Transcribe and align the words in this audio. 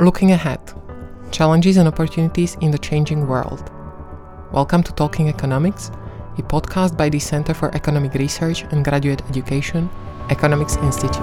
Looking 0.00 0.32
ahead 0.32 0.60
challenges 1.30 1.76
and 1.76 1.86
opportunities 1.86 2.56
in 2.62 2.70
the 2.70 2.78
changing 2.78 3.26
world. 3.26 3.70
Welcome 4.50 4.82
to 4.84 4.92
Talking 4.94 5.28
Economics, 5.28 5.90
a 6.38 6.42
podcast 6.42 6.96
by 6.96 7.10
the 7.10 7.18
Center 7.18 7.52
for 7.52 7.70
Economic 7.74 8.14
Research 8.14 8.62
and 8.70 8.82
Graduate 8.82 9.20
Education, 9.28 9.90
Economics 10.30 10.76
Institute. 10.76 11.20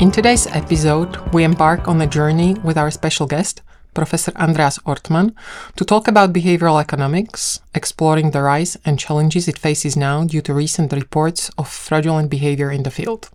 In 0.00 0.10
today's 0.10 0.48
episode, 0.48 1.16
we 1.32 1.44
embark 1.44 1.86
on 1.86 2.00
a 2.00 2.06
journey 2.08 2.54
with 2.64 2.76
our 2.76 2.90
special 2.90 3.28
guest, 3.28 3.62
Professor 3.94 4.32
Andreas 4.34 4.78
Ortmann, 4.78 5.32
to 5.76 5.84
talk 5.84 6.08
about 6.08 6.32
behavioral 6.32 6.80
economics, 6.80 7.60
exploring 7.72 8.32
the 8.32 8.42
rise 8.42 8.76
and 8.84 8.98
challenges 8.98 9.46
it 9.46 9.58
faces 9.58 9.96
now 9.96 10.24
due 10.24 10.42
to 10.42 10.52
recent 10.52 10.92
reports 10.92 11.52
of 11.56 11.68
fraudulent 11.68 12.30
behavior 12.30 12.72
in 12.72 12.82
the 12.82 12.90
field. 12.90 13.30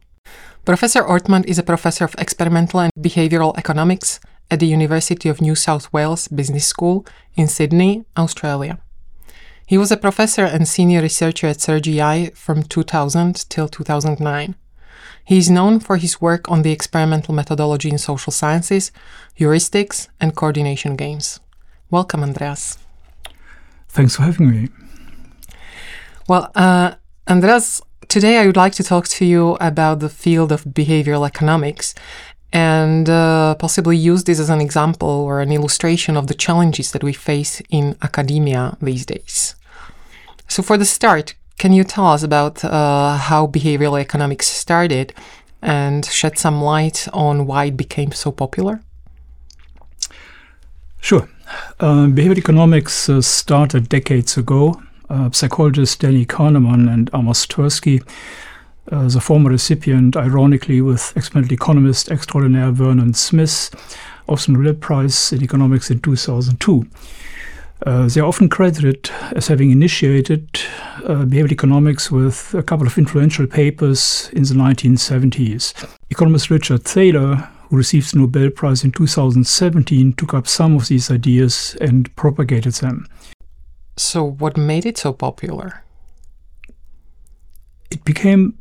Professor 0.66 1.02
Ortmann 1.02 1.46
is 1.46 1.58
a 1.58 1.64
professor 1.64 2.06
of 2.06 2.16
experimental 2.18 2.82
and 2.82 2.92
behavioral 3.00 3.58
economics 3.58 4.20
at 4.52 4.60
the 4.60 4.68
University 4.68 5.30
of 5.30 5.42
New 5.42 5.56
South 5.56 5.92
Wales 5.94 6.28
Business 6.28 6.68
School 6.68 7.06
in 7.36 7.48
Sydney, 7.48 8.06
Australia. 8.18 8.80
He 9.66 9.78
was 9.78 9.92
a 9.92 9.98
professor 9.98 10.46
and 10.46 10.68
senior 10.68 11.02
researcher 11.02 11.48
at 11.48 11.62
CERGE-EI 11.62 12.32
from 12.34 12.64
2000 12.64 13.50
till 13.50 13.68
2009. 13.68 14.56
He 15.24 15.38
is 15.38 15.50
known 15.50 15.80
for 15.80 15.98
his 15.98 16.20
work 16.20 16.50
on 16.50 16.64
the 16.64 16.72
experimental 16.72 17.34
methodology 17.36 17.90
in 17.90 17.98
social 17.98 18.32
sciences, 18.32 18.92
heuristics, 19.40 20.08
and 20.20 20.36
coordination 20.36 20.96
games. 20.96 21.40
Welcome, 21.92 22.24
Andreas. 22.24 22.80
Thanks 23.88 24.16
for 24.16 24.24
having 24.24 24.50
me. 24.50 24.70
Well, 26.28 26.52
uh, 26.56 26.96
Andreas, 27.28 27.82
today 28.10 28.40
I 28.40 28.48
would 28.48 28.58
like 28.58 28.74
to 28.74 28.84
talk 28.84 29.08
to 29.08 29.26
you 29.26 29.56
about 29.62 30.00
the 30.00 30.10
field 30.10 30.52
of 30.52 30.64
behavioral 30.64 31.28
economics 31.28 31.94
and 32.52 33.08
uh, 33.08 33.54
possibly 33.56 33.96
use 33.96 34.24
this 34.24 34.40
as 34.40 34.50
an 34.50 34.60
example 34.60 35.08
or 35.08 35.40
an 35.40 35.52
illustration 35.52 36.18
of 36.18 36.26
the 36.26 36.34
challenges 36.34 36.92
that 36.92 37.04
we 37.04 37.14
face 37.14 37.62
in 37.70 37.96
academia 38.02 38.76
these 38.82 39.06
days. 39.06 39.56
So, 40.48 40.64
for 40.64 40.76
the 40.76 40.86
start, 40.86 41.36
can 41.60 41.72
you 41.72 41.84
tell 41.84 42.08
us 42.08 42.24
about 42.24 42.66
uh, 42.66 43.18
how 43.18 43.46
behavioral 43.46 44.02
economics 44.02 44.48
started 44.48 45.14
and 45.62 46.04
shed 46.06 46.40
some 46.40 46.64
light 46.64 47.08
on 47.14 47.46
why 47.46 47.66
it 47.66 47.78
became 47.78 48.12
so 48.12 48.32
popular? 48.32 48.82
Sure. 51.00 51.30
Uh, 51.80 52.08
behavioral 52.08 52.40
economics 52.40 53.08
uh, 53.08 53.22
started 53.22 53.88
decades 53.88 54.36
ago. 54.38 54.82
Uh, 55.10 55.32
psychologists 55.32 55.96
Danny 55.96 56.26
Kahneman 56.26 56.92
and 56.92 57.10
Amos 57.14 57.46
Tversky, 57.48 58.04
uh, 58.92 59.08
the 59.08 59.22
former 59.22 59.50
recipient, 59.50 60.16
ironically, 60.16 60.82
with 60.82 61.14
experimental 61.16 61.54
economist 61.54 62.12
extraordinaire 62.12 62.72
Vernon 62.72 63.14
Smith, 63.14 63.70
of 64.30 64.46
the 64.46 64.52
Nobel 64.52 64.76
Prize 64.76 65.34
in 65.34 65.44
Economics 65.44 65.90
in 65.90 66.00
2002. 66.00 66.88
Uh, 67.86 68.08
they 68.08 68.20
are 68.20 68.28
often 68.28 68.50
credited 68.50 69.10
as 69.32 69.48
having 69.48 69.72
initiated 69.72 70.48
uh, 71.06 71.24
behavioral 71.26 71.52
economics 71.54 72.12
with 72.12 72.54
a 72.54 72.62
couple 72.62 72.86
of 72.86 72.98
influential 72.98 73.48
papers 73.48 74.30
in 74.34 74.44
the 74.44 74.54
1970s. 74.54 75.90
Economist 76.10 76.50
Richard 76.50 76.84
Thaler, 76.84 77.36
who 77.70 77.78
received 77.78 78.14
the 78.14 78.20
Nobel 78.20 78.50
Prize 78.50 78.84
in 78.84 78.92
2017, 78.92 80.14
took 80.14 80.34
up 80.34 80.48
some 80.48 80.76
of 80.76 80.88
these 80.88 81.10
ideas 81.10 81.78
and 81.80 82.14
propagated 82.16 82.74
them. 82.74 83.08
So, 84.00 84.24
what 84.24 84.56
made 84.56 84.86
it 84.86 84.98
so 84.98 85.12
popular? 85.12 85.84
It 87.92 88.06
became 88.06 88.58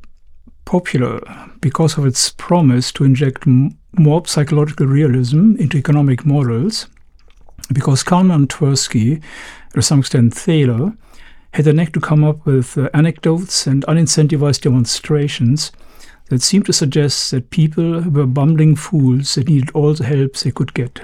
popular 0.64 1.20
because 1.61 1.97
of 1.97 2.05
its 2.05 2.31
promise 2.31 2.91
to 2.94 3.05
inject 3.05 3.47
m- 3.47 3.78
more 3.97 4.27
psychological 4.27 4.86
realism 4.86 5.55
into 5.56 5.77
economic 5.77 6.27
models 6.27 6.89
because 7.72 8.03
Kahneman 8.03 8.34
and 8.34 8.48
Tversky, 8.48 9.22
to 9.75 9.81
some 9.81 10.00
extent 10.00 10.34
Thaler, 10.34 10.94
had 11.54 11.66
the 11.66 11.72
knack 11.72 11.93
to 11.93 12.00
come 12.00 12.25
up 12.25 12.44
with 12.44 12.77
uh, 12.77 12.91
anecdotes 12.93 13.65
and 13.65 13.87
unincentivized 13.87 14.62
demonstrations 14.62 15.71
that 16.31 16.43
seemed 16.43 16.66
to 16.66 16.72
suggest 16.72 17.31
that 17.31 17.50
people 17.50 18.00
were 18.00 18.27
bumbling 18.27 18.75
fools 18.75 19.37
that 19.37 19.48
needed 19.48 19.71
all 19.71 19.94
the 19.94 20.04
help 20.04 20.34
they 20.38 20.50
could 20.50 20.75
get. 20.75 21.03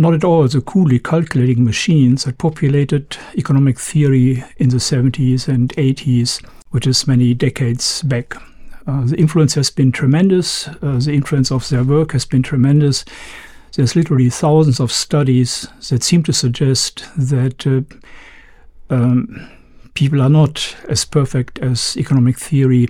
Not 0.00 0.14
at 0.14 0.24
all 0.24 0.48
the 0.48 0.62
coolly 0.62 0.98
calculating 0.98 1.62
machines 1.62 2.24
that 2.24 2.38
populated 2.38 3.18
economic 3.36 3.78
theory 3.78 4.42
in 4.56 4.70
the 4.70 4.78
70s 4.78 5.46
and 5.46 5.68
80s, 5.76 6.42
which 6.70 6.86
is 6.86 7.06
many 7.06 7.34
decades 7.34 8.02
back. 8.02 8.34
Uh, 8.86 9.04
the 9.04 9.16
influence 9.16 9.54
has 9.54 9.68
been 9.68 9.92
tremendous. 9.92 10.68
Uh, 10.68 10.98
the 10.98 11.12
influence 11.12 11.52
of 11.52 11.68
their 11.68 11.84
work 11.84 12.12
has 12.12 12.24
been 12.24 12.42
tremendous 12.42 13.04
there's 13.76 13.96
literally 13.96 14.30
thousands 14.30 14.80
of 14.80 14.90
studies 14.90 15.68
that 15.88 16.02
seem 16.02 16.22
to 16.24 16.32
suggest 16.32 17.04
that 17.16 17.66
uh, 17.66 17.82
um, 18.92 19.48
people 19.94 20.20
are 20.20 20.28
not 20.28 20.76
as 20.88 21.04
perfect 21.04 21.58
as 21.60 21.96
economic 21.96 22.38
theory 22.38 22.88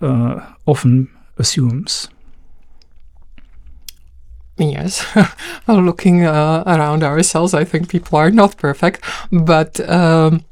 uh, 0.00 0.40
often 0.66 1.10
assumes. 1.38 2.08
Yes, 4.60 5.06
looking 5.66 6.26
uh, 6.26 6.62
around 6.66 7.02
ourselves, 7.02 7.54
I 7.54 7.64
think 7.64 7.88
people 7.88 8.18
are 8.18 8.30
not 8.30 8.56
perfect. 8.58 9.02
But 9.32 9.80
um, 9.88 10.44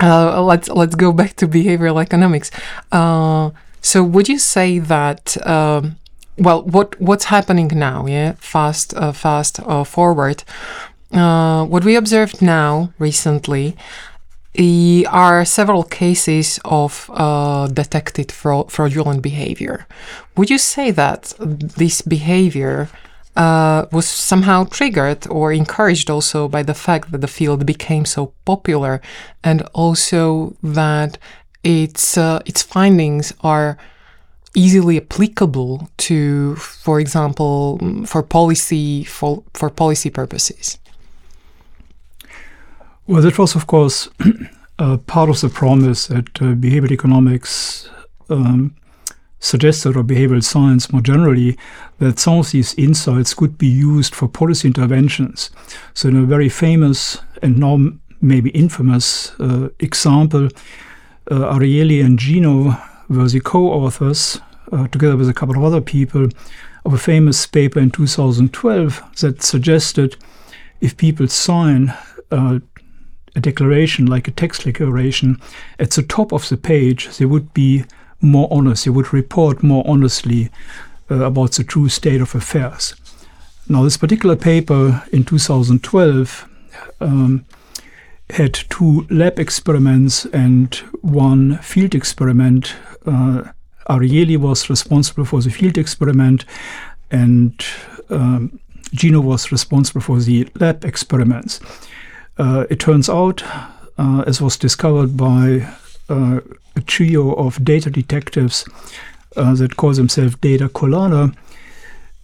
uh, 0.00 0.42
let's 0.42 0.68
let's 0.68 0.94
go 0.94 1.12
back 1.12 1.36
to 1.36 1.46
behavioral 1.46 2.00
economics. 2.00 2.50
Uh, 2.90 3.50
so, 3.82 4.02
would 4.02 4.28
you 4.28 4.38
say 4.38 4.78
that 4.78 5.36
um, 5.46 5.96
well, 6.38 6.62
what 6.62 7.00
what's 7.00 7.26
happening 7.26 7.68
now? 7.74 8.06
Yeah, 8.06 8.32
fast, 8.38 8.94
uh, 8.94 9.12
fast 9.12 9.60
uh, 9.60 9.84
forward. 9.84 10.44
Uh, 11.12 11.66
what 11.66 11.84
we 11.84 11.94
observed 11.94 12.40
now 12.40 12.92
recently 12.98 13.76
are 15.06 15.44
several 15.44 15.82
cases 15.82 16.60
of 16.64 17.10
uh, 17.14 17.68
detected 17.68 18.30
fra- 18.30 18.68
fraudulent 18.68 19.22
behavior. 19.22 19.86
Would 20.36 20.50
you 20.50 20.58
say 20.58 20.90
that 20.90 21.34
this 21.38 22.02
behavior 22.02 22.88
uh, 23.34 23.86
was 23.90 24.06
somehow 24.06 24.64
triggered 24.64 25.26
or 25.28 25.52
encouraged 25.52 26.10
also 26.10 26.48
by 26.48 26.62
the 26.62 26.74
fact 26.74 27.12
that 27.12 27.22
the 27.22 27.28
field 27.28 27.64
became 27.64 28.04
so 28.04 28.32
popular, 28.44 29.00
and 29.42 29.62
also 29.72 30.54
that 30.62 31.16
its 31.64 32.18
uh, 32.18 32.40
its 32.44 32.62
findings 32.62 33.32
are 33.40 33.78
easily 34.54 34.98
applicable 34.98 35.88
to, 35.96 36.56
for 36.56 37.00
example, 37.00 37.78
for 38.04 38.22
policy 38.22 39.04
for, 39.04 39.42
for 39.54 39.70
policy 39.70 40.10
purposes? 40.10 40.78
Well, 43.06 43.22
that 43.22 43.36
was, 43.36 43.56
of 43.56 43.66
course, 43.66 44.08
uh, 44.78 44.96
part 44.98 45.28
of 45.28 45.40
the 45.40 45.48
promise 45.48 46.06
that 46.06 46.40
uh, 46.40 46.54
behavioral 46.54 46.92
economics 46.92 47.90
um, 48.30 48.76
suggested, 49.40 49.96
or 49.96 50.04
behavioral 50.04 50.42
science 50.42 50.92
more 50.92 51.02
generally, 51.02 51.58
that 51.98 52.20
some 52.20 52.38
of 52.38 52.52
these 52.52 52.74
insights 52.74 53.34
could 53.34 53.58
be 53.58 53.66
used 53.66 54.14
for 54.14 54.28
policy 54.28 54.68
interventions. 54.68 55.50
So, 55.94 56.10
in 56.10 56.16
a 56.16 56.22
very 56.22 56.48
famous 56.48 57.18
and 57.42 57.58
now 57.58 57.90
maybe 58.20 58.50
infamous 58.50 59.32
uh, 59.40 59.70
example, 59.80 60.48
uh, 61.28 61.54
Ariely 61.54 62.04
and 62.04 62.20
Gino 62.20 62.76
were 63.08 63.28
the 63.28 63.40
co-authors, 63.40 64.40
uh, 64.70 64.86
together 64.88 65.16
with 65.16 65.28
a 65.28 65.34
couple 65.34 65.56
of 65.56 65.64
other 65.64 65.80
people, 65.80 66.28
of 66.84 66.94
a 66.94 66.98
famous 66.98 67.46
paper 67.46 67.80
in 67.80 67.90
2012 67.90 69.02
that 69.20 69.42
suggested 69.42 70.16
if 70.80 70.96
people 70.96 71.26
sign 71.26 71.92
uh, 72.30 72.60
a 73.34 73.40
declaration 73.40 74.06
like 74.06 74.28
a 74.28 74.32
text 74.32 74.64
declaration 74.64 75.40
at 75.78 75.90
the 75.92 76.02
top 76.02 76.32
of 76.32 76.48
the 76.48 76.56
page, 76.56 77.16
they 77.16 77.24
would 77.24 77.52
be 77.54 77.84
more 78.20 78.48
honest, 78.50 78.84
they 78.84 78.90
would 78.90 79.12
report 79.12 79.62
more 79.62 79.84
honestly 79.86 80.50
uh, 81.10 81.24
about 81.24 81.52
the 81.52 81.64
true 81.64 81.88
state 81.88 82.20
of 82.20 82.34
affairs. 82.34 82.94
Now, 83.68 83.84
this 83.84 83.96
particular 83.96 84.36
paper 84.36 85.02
in 85.12 85.24
2012 85.24 86.48
um, 87.00 87.44
had 88.30 88.54
two 88.54 89.06
lab 89.10 89.38
experiments 89.38 90.24
and 90.26 90.74
one 91.00 91.58
field 91.58 91.94
experiment. 91.94 92.74
Uh, 93.06 93.44
was 93.88 94.70
responsible 94.70 95.24
for 95.24 95.42
the 95.42 95.50
field 95.50 95.76
experiment, 95.76 96.44
and 97.10 97.64
um, 98.10 98.58
Gino 98.94 99.20
was 99.20 99.52
responsible 99.52 100.00
for 100.00 100.20
the 100.20 100.48
lab 100.54 100.84
experiments. 100.84 101.60
Uh, 102.38 102.66
it 102.70 102.80
turns 102.80 103.08
out, 103.08 103.42
uh, 103.98 104.24
as 104.26 104.40
was 104.40 104.56
discovered 104.56 105.16
by 105.16 105.68
uh, 106.08 106.40
a 106.76 106.80
trio 106.86 107.32
of 107.34 107.64
data 107.64 107.90
detectives 107.90 108.64
that 109.34 109.76
call 109.76 109.92
themselves 109.94 110.36
Data 110.36 110.68
Colada, 110.68 111.32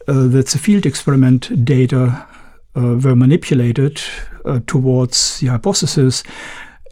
uh, 0.07 0.27
that 0.29 0.49
the 0.49 0.59
field 0.59 0.85
experiment 0.87 1.65
data 1.65 2.27
were 2.75 3.17
manipulated 3.17 4.01
towards 4.67 5.41
the 5.41 5.49
hypothesis. 5.49 6.23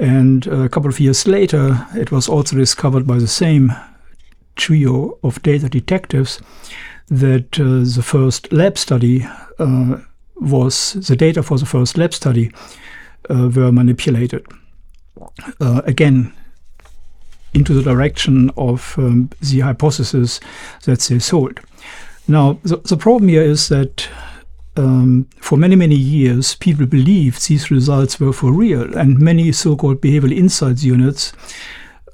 And 0.00 0.46
a 0.48 0.68
couple 0.68 0.90
of 0.90 0.98
years 0.98 1.28
later, 1.28 1.86
it 1.94 2.10
was 2.10 2.28
also 2.28 2.56
discovered 2.56 3.06
by 3.06 3.18
the 3.18 3.28
same 3.28 3.72
trio 4.56 5.18
of 5.22 5.42
data 5.42 5.68
detectives 5.68 6.40
that 7.08 7.60
uh, 7.60 7.84
the 7.94 8.02
first 8.02 8.52
lab 8.52 8.76
study 8.76 9.26
uh, 9.58 9.98
was 10.36 10.94
the 10.94 11.16
data 11.16 11.42
for 11.42 11.58
the 11.58 11.66
first 11.66 11.96
lab 11.96 12.12
study 12.12 12.50
were 13.28 13.72
manipulated. 13.72 14.46
Uh, 15.60 15.80
again, 15.84 16.32
into 17.54 17.72
the 17.72 17.82
direction 17.82 18.50
of 18.56 18.94
um, 18.98 19.30
the 19.40 19.60
hypothesis 19.60 20.40
that 20.84 21.00
they 21.00 21.18
sold. 21.18 21.60
Now, 22.28 22.58
the, 22.64 22.76
the 22.76 22.96
problem 22.96 23.28
here 23.28 23.42
is 23.42 23.68
that 23.68 24.08
um, 24.76 25.26
for 25.38 25.56
many, 25.56 25.74
many 25.74 25.94
years, 25.94 26.54
people 26.56 26.84
believed 26.84 27.48
these 27.48 27.70
results 27.70 28.20
were 28.20 28.32
for 28.32 28.52
real, 28.52 28.94
and 28.96 29.18
many 29.18 29.52
so 29.52 29.74
called 29.74 30.02
behavioral 30.02 30.36
insights 30.36 30.84
units 30.84 31.32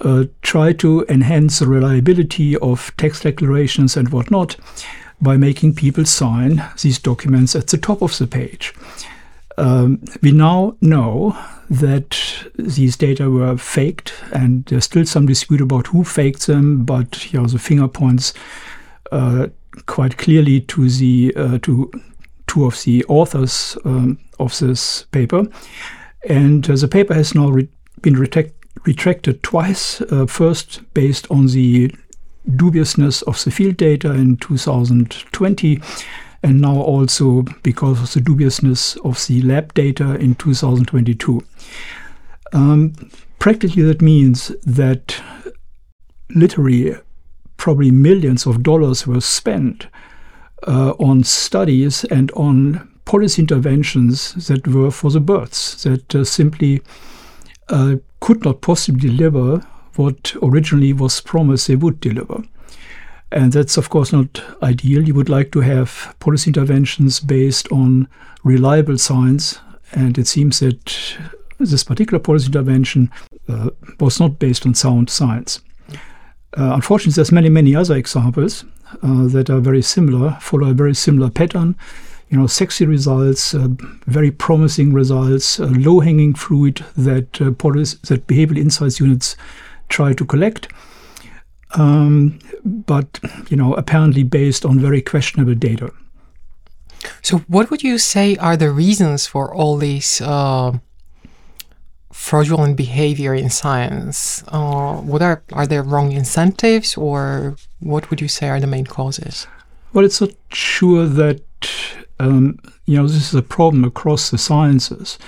uh, 0.01 0.25
try 0.43 0.73
to 0.75 1.05
enhance 1.09 1.59
the 1.59 1.67
reliability 1.67 2.57
of 2.59 2.93
text 2.97 3.25
declarations 3.25 3.97
and 3.97 4.11
whatnot 4.11 4.57
by 5.21 5.37
making 5.37 5.75
people 5.75 6.05
sign 6.05 6.63
these 6.83 6.99
documents 6.99 7.55
at 7.57 7.69
the 7.69 7.79
top 7.79 8.03
of 8.03 8.17
the 8.19 8.27
page. 8.27 8.75
Um, 9.63 10.03
we 10.23 10.33
now 10.33 10.77
know 10.81 11.39
that 11.71 12.19
these 12.57 12.97
data 12.97 13.31
were 13.31 13.57
faked, 13.57 14.13
and 14.33 14.65
there's 14.65 14.85
still 14.85 15.07
some 15.07 15.27
dispute 15.27 15.61
about 15.61 15.87
who 15.87 16.03
faked 16.03 16.49
them, 16.49 16.85
but 16.85 17.33
you 17.33 17.41
know, 17.41 17.47
the 17.47 17.61
finger 17.61 17.87
points 17.87 18.35
uh, 19.13 19.47
quite 19.87 20.19
clearly 20.19 20.63
to 20.63 20.89
the 20.89 21.33
uh, 21.37 21.59
to 21.63 21.93
two 22.49 22.65
of 22.65 22.83
the 22.83 23.05
authors 23.05 23.79
um, 23.85 24.19
of 24.41 24.59
this 24.59 25.05
paper. 25.13 25.47
And 26.29 26.69
uh, 26.69 26.75
the 26.75 26.89
paper 26.89 27.15
has 27.15 27.33
now 27.33 27.49
re 27.49 27.69
been 28.01 28.17
retracted 28.17 29.45
twice, 29.45 30.01
uh, 30.01 30.27
first 30.27 30.81
based 30.93 31.31
on 31.31 31.47
the 31.47 31.95
dubiousness 32.57 33.23
of 33.23 33.43
the 33.45 33.53
field 33.53 33.77
data 33.77 34.11
in 34.13 34.39
2020, 34.39 35.81
and 36.43 36.61
now 36.61 36.77
also 36.77 37.43
because 37.63 38.03
of 38.03 38.13
the 38.13 38.21
dubiousness 38.21 38.97
of 39.05 39.25
the 39.27 39.43
lab 39.43 39.73
data 39.75 40.15
in 40.17 40.35
2022. 40.35 41.45
Um, 42.53 42.95
practically, 43.39 43.83
that 43.83 44.03
means 44.03 44.49
that 44.65 45.23
literally 46.35 46.97
probably 47.57 47.91
millions 47.91 48.47
of 48.47 48.63
dollars 48.63 49.07
were 49.07 49.21
spent 49.21 49.87
uh, 50.67 50.91
on 50.99 51.25
studies 51.25 52.05
and 52.05 52.31
on 52.33 52.89
policy 53.05 53.43
interventions 53.43 54.35
that 54.47 54.67
were 54.67 54.91
for 54.91 55.11
the 55.11 55.21
birds, 55.21 55.83
that 55.83 56.15
uh, 56.15 56.25
simply 56.25 56.83
uh, 57.69 57.97
could 58.21 58.45
not 58.45 58.61
possibly 58.61 59.09
deliver 59.11 59.59
what 59.97 60.35
originally 60.43 60.93
was 60.93 61.21
promised 61.21 61.69
they 61.69 61.77
would 61.77 62.01
deliver. 62.01 62.43
And 63.33 63.53
that's, 63.53 63.79
of 63.79 63.89
course, 63.89 64.13
not 64.13 64.43
ideal. 64.63 65.03
You 65.03 65.15
would 65.15 65.31
like 65.31 65.53
to 65.53 65.61
have 65.61 66.15
policy 66.21 66.51
interventions 66.51 67.19
based 67.19 67.71
on 67.73 68.07
reliable 68.45 68.99
science. 68.99 69.59
And 69.93 70.19
it 70.19 70.27
seems 70.27 70.61
that 70.61 71.19
this 71.59 71.85
particular 71.85 72.19
policy 72.19 72.47
intervention 72.47 73.11
uh, 73.49 73.71
was 74.01 74.21
not 74.21 74.39
based 74.39 74.67
on 74.67 74.75
sound 74.75 75.09
science. 75.09 75.61
Uh, 76.59 76.75
unfortunately, 76.75 77.15
there's 77.15 77.33
many, 77.33 77.49
many 77.49 77.75
other 77.75 77.97
examples 77.97 78.65
uh, 79.03 79.27
that 79.29 79.49
are 79.49 79.61
very 79.61 79.83
similar, 79.83 80.37
follow 80.41 80.71
a 80.71 80.75
very 80.75 80.95
similar 80.95 81.31
pattern. 81.31 81.75
You 82.29 82.39
know, 82.39 82.47
sexy 82.47 82.87
results, 82.87 83.55
uh, 83.55 83.69
very 84.07 84.31
promising 84.31 84.93
results, 84.93 85.61
uh, 85.61 85.67
low-hanging 85.67 86.35
fruit 86.35 86.83
that 86.97 87.41
uh, 87.41 87.51
policy, 87.53 87.99
that 88.09 88.27
behavioral 88.27 88.59
insights 88.59 89.01
units 89.01 89.37
try 89.89 90.13
to 90.15 90.25
collect. 90.25 90.69
Um, 91.75 92.39
but 92.65 93.19
you 93.49 93.57
know, 93.57 93.75
apparently 93.75 94.23
based 94.23 94.65
on 94.65 94.79
very 94.79 95.01
questionable 95.03 95.55
data. 95.55 95.93
So, 97.23 97.39
what 97.49 97.71
would 97.71 97.83
you 97.83 97.99
say 97.99 98.37
are 98.37 98.57
the 98.57 98.71
reasons 98.71 99.27
for 99.27 99.53
all 99.53 99.77
these 99.77 100.21
uh, 100.21 100.79
fraudulent 102.13 102.77
behavior 102.77 103.35
in 103.35 103.51
science? 103.51 104.45
Uh, 104.49 104.97
what 104.97 105.23
are 105.23 105.43
are 105.53 105.67
there 105.67 105.83
wrong 105.83 106.13
incentives, 106.13 106.97
or 106.97 107.57
what 107.81 108.11
would 108.11 108.21
you 108.21 108.29
say 108.29 108.49
are 108.49 108.61
the 108.61 108.67
main 108.67 108.87
causes? 108.87 109.47
Well, 109.93 110.05
it's 110.05 110.21
not 110.21 110.33
sure 110.53 111.07
that 111.07 111.43
um, 112.19 112.59
you 112.87 112.97
know 112.97 113.07
this 113.07 113.29
is 113.29 113.35
a 113.35 113.43
problem 113.43 113.85
across 113.85 114.31
the 114.31 114.39
sciences. 114.39 115.19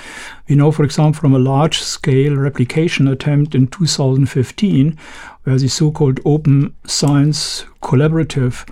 We 0.49 0.57
know, 0.57 0.71
for 0.71 0.85
example, 0.85 1.21
from 1.21 1.35
a 1.35 1.39
large-scale 1.39 2.37
replication 2.37 3.09
attempt 3.09 3.55
in 3.55 3.67
2015, 3.69 4.99
where 5.45 5.59
the 5.59 5.69
so-called 5.69 6.21
Open 6.25 6.75
Science 6.85 7.65
Collaborative 7.83 8.69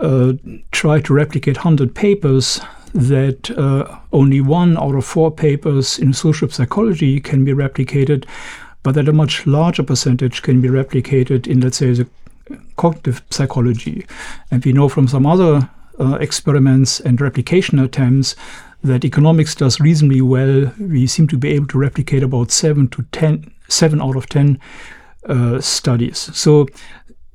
uh, 0.00 0.34
tried 0.72 1.04
to 1.04 1.14
replicate 1.14 1.58
100 1.58 1.94
papers 1.94 2.60
that 2.94 3.50
uh, 3.56 3.98
only 4.12 4.40
one 4.40 4.76
out 4.76 4.94
of 4.94 5.04
four 5.04 5.30
papers 5.30 5.98
in 5.98 6.12
social 6.12 6.48
psychology 6.48 7.20
can 7.20 7.44
be 7.44 7.52
replicated, 7.52 8.26
but 8.82 8.94
that 8.94 9.08
a 9.08 9.12
much 9.12 9.46
larger 9.46 9.82
percentage 9.82 10.42
can 10.42 10.60
be 10.60 10.68
replicated 10.68 11.46
in, 11.46 11.60
let's 11.60 11.78
say, 11.78 11.92
the 11.92 12.08
cognitive 12.76 13.22
psychology. 13.30 14.04
And 14.50 14.64
we 14.64 14.72
know 14.72 14.88
from 14.88 15.08
some 15.08 15.26
other 15.26 15.70
uh, 16.00 16.14
experiments 16.20 17.00
and 17.00 17.20
replication 17.20 17.78
attempts 17.78 18.36
that 18.84 19.04
economics 19.04 19.54
does 19.54 19.80
reasonably 19.80 20.20
well. 20.20 20.72
We 20.78 21.06
seem 21.06 21.28
to 21.28 21.38
be 21.38 21.50
able 21.50 21.66
to 21.68 21.78
replicate 21.78 22.22
about 22.22 22.50
seven 22.50 22.88
to 22.88 23.02
ten, 23.12 23.52
seven 23.68 24.02
out 24.02 24.16
of 24.16 24.26
ten 24.28 24.58
uh, 25.26 25.60
studies. 25.60 26.18
So 26.34 26.66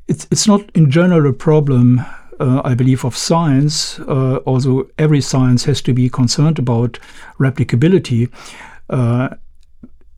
it's 0.07 0.27
it's 0.31 0.47
not 0.47 0.69
in 0.75 0.91
general 0.91 1.29
a 1.29 1.33
problem 1.33 2.01
uh, 2.39 2.61
I 2.63 2.75
believe, 2.75 3.03
of 3.03 3.15
science, 3.15 3.99
uh, 3.99 4.39
although 4.45 4.87
every 4.97 5.21
science 5.21 5.65
has 5.65 5.81
to 5.81 5.93
be 5.93 6.09
concerned 6.09 6.59
about 6.59 6.99
replicability, 7.39 8.29
uh, 8.89 9.29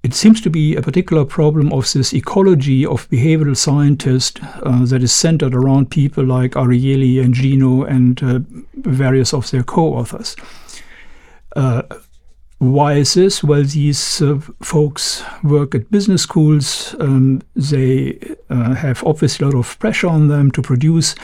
it 0.01 0.13
seems 0.13 0.39
to 0.41 0.49
be 0.49 0.75
a 0.75 0.81
particular 0.81 1.25
problem 1.25 1.73
of 1.73 1.91
this 1.91 2.13
ecology 2.13 2.85
of 2.85 3.09
behavioral 3.09 3.57
scientists 3.57 4.39
uh, 4.63 4.85
that 4.85 5.03
is 5.03 5.11
centered 5.11 5.53
around 5.53 5.91
people 5.91 6.23
like 6.23 6.51
Ariely 6.51 7.21
and 7.21 7.33
Gino 7.33 7.83
and 7.83 8.23
uh, 8.23 8.39
various 8.75 9.33
of 9.33 9.51
their 9.51 9.63
co-authors. 9.63 10.37
Uh, 11.55 11.81
why 12.59 12.93
is 12.93 13.13
this? 13.13 13.43
Well, 13.43 13.63
these 13.63 14.21
uh, 14.21 14.39
folks 14.61 15.23
work 15.43 15.75
at 15.75 15.91
business 15.91 16.21
schools. 16.23 16.95
Um, 16.99 17.41
they 17.55 18.19
uh, 18.49 18.75
have 18.75 19.03
obviously 19.03 19.45
a 19.45 19.49
lot 19.49 19.57
of 19.57 19.79
pressure 19.79 20.07
on 20.07 20.29
them 20.29 20.51
to 20.51 20.61
produce 20.61 21.15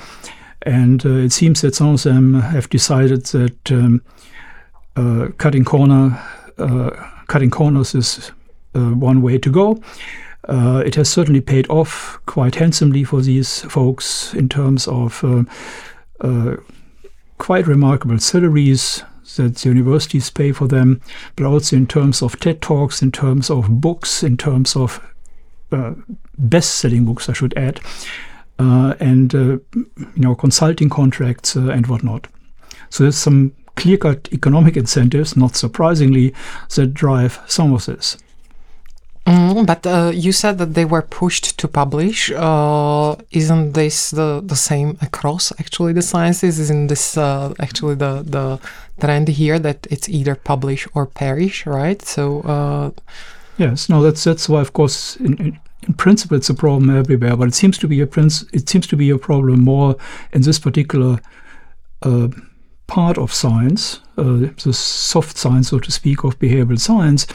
and 0.64 1.06
uh, 1.06 1.10
it 1.10 1.32
seems 1.32 1.62
that 1.62 1.76
some 1.76 1.94
of 1.94 2.04
them 2.04 2.34
have 2.34 2.70
decided 2.70 3.26
that 3.28 3.72
um, 3.72 4.02
cutting 5.38 5.64
corner, 5.64 6.20
cutting 7.28 7.52
corners 7.52 7.94
is 7.94 8.32
one 8.80 9.22
way 9.22 9.38
to 9.38 9.52
go. 9.52 9.82
Uh, 10.48 10.84
it 10.86 10.96
has 10.96 11.10
certainly 11.10 11.42
paid 11.42 11.68
off 11.70 12.20
quite 12.28 12.56
handsomely 12.56 13.04
for 13.04 13.22
these 13.22 13.62
folks 13.62 14.34
in 14.36 14.48
terms 14.48 14.88
of 14.88 15.24
uh, 15.24 15.44
uh, 16.22 16.56
quite 17.40 17.66
remarkable 17.66 18.20
salaries 18.20 19.04
that 19.38 19.56
the 19.56 19.70
universities 19.70 20.30
pay 20.30 20.52
for 20.52 20.68
them, 20.68 21.02
but 21.36 21.46
also 21.46 21.76
in 21.76 21.88
terms 21.88 22.22
of 22.22 22.40
TED 22.40 22.62
Talks, 22.62 23.02
in 23.02 23.12
terms 23.12 23.50
of 23.50 23.82
books, 23.82 24.22
in 24.22 24.38
terms 24.38 24.76
of 24.76 25.02
best 26.38 26.76
selling 26.76 27.06
books, 27.06 27.28
I 27.28 27.34
should 27.34 27.58
add 27.58 27.82
uh, 28.60 28.96
and 29.00 29.34
uh, 29.36 29.58
you 29.76 29.98
know 30.16 30.36
consulting 30.36 30.90
contracts 30.90 31.56
uh, 31.56 31.70
and 31.70 31.88
whatnot. 31.88 32.28
So 32.90 33.04
there's 33.04 33.18
some 33.18 33.54
clear-cut 33.76 34.30
economic 34.32 34.78
incentives, 34.78 35.36
not 35.36 35.56
surprisingly, 35.56 36.34
that 36.76 36.94
drive 36.94 37.40
some 37.46 37.74
of 37.74 37.86
this. 37.86 38.18
Mm, 39.26 39.66
but 39.66 39.88
uh, 39.88 40.12
you 40.14 40.32
said 40.32 40.60
that 40.60 40.76
they 40.76 40.86
were 40.86 41.02
pushed 41.02 41.58
to 41.58 41.68
publish. 41.68 42.32
Uh, 42.32 43.16
isn't 43.32 43.74
this 43.74 44.12
the, 44.12 44.42
the 44.44 44.56
same 44.56 44.98
across 45.02 45.52
actually 45.60 45.94
the 45.94 46.02
sciences? 46.02 46.60
Isn't 46.60 46.88
this 46.88 47.18
uh, 47.18 47.54
actually 47.60 47.96
the, 47.96 48.24
the 48.24 48.60
trend 49.00 49.28
here 49.28 49.58
that 49.60 49.88
it's 49.90 50.08
either 50.08 50.36
publish 50.36 50.88
or 50.94 51.08
perish, 51.08 51.66
right? 51.66 52.02
So 52.04 52.94
yes, 53.58 53.90
no, 53.90 54.04
that's 54.04 54.24
that's 54.24 54.48
why 54.48 54.62
of 54.62 54.74
course 54.74 55.16
in, 55.16 55.34
in 55.38 55.60
in 55.88 55.94
principle 55.94 56.38
it's 56.38 56.50
a 56.50 56.54
problem 56.54 56.90
everywhere, 56.90 57.36
but 57.36 57.48
it 57.48 57.54
seems 57.54 57.78
to 57.78 57.88
be 57.88 58.02
a 58.02 58.08
princ- 58.08 58.50
it 58.54 58.68
seems 58.70 58.88
to 58.88 58.98
be 58.98 59.10
a 59.10 59.18
problem 59.18 59.62
more 59.62 59.96
in 60.34 60.42
this 60.42 60.60
particular 60.60 61.20
uh, 62.02 62.28
part 62.88 63.18
of 63.18 63.34
science, 63.34 64.00
uh, 64.18 64.48
the 64.64 64.74
soft 64.74 65.38
science, 65.38 65.70
so 65.70 65.80
to 65.80 65.92
speak, 65.92 66.24
of 66.24 66.38
behavioral 66.40 66.80
science, 66.80 67.28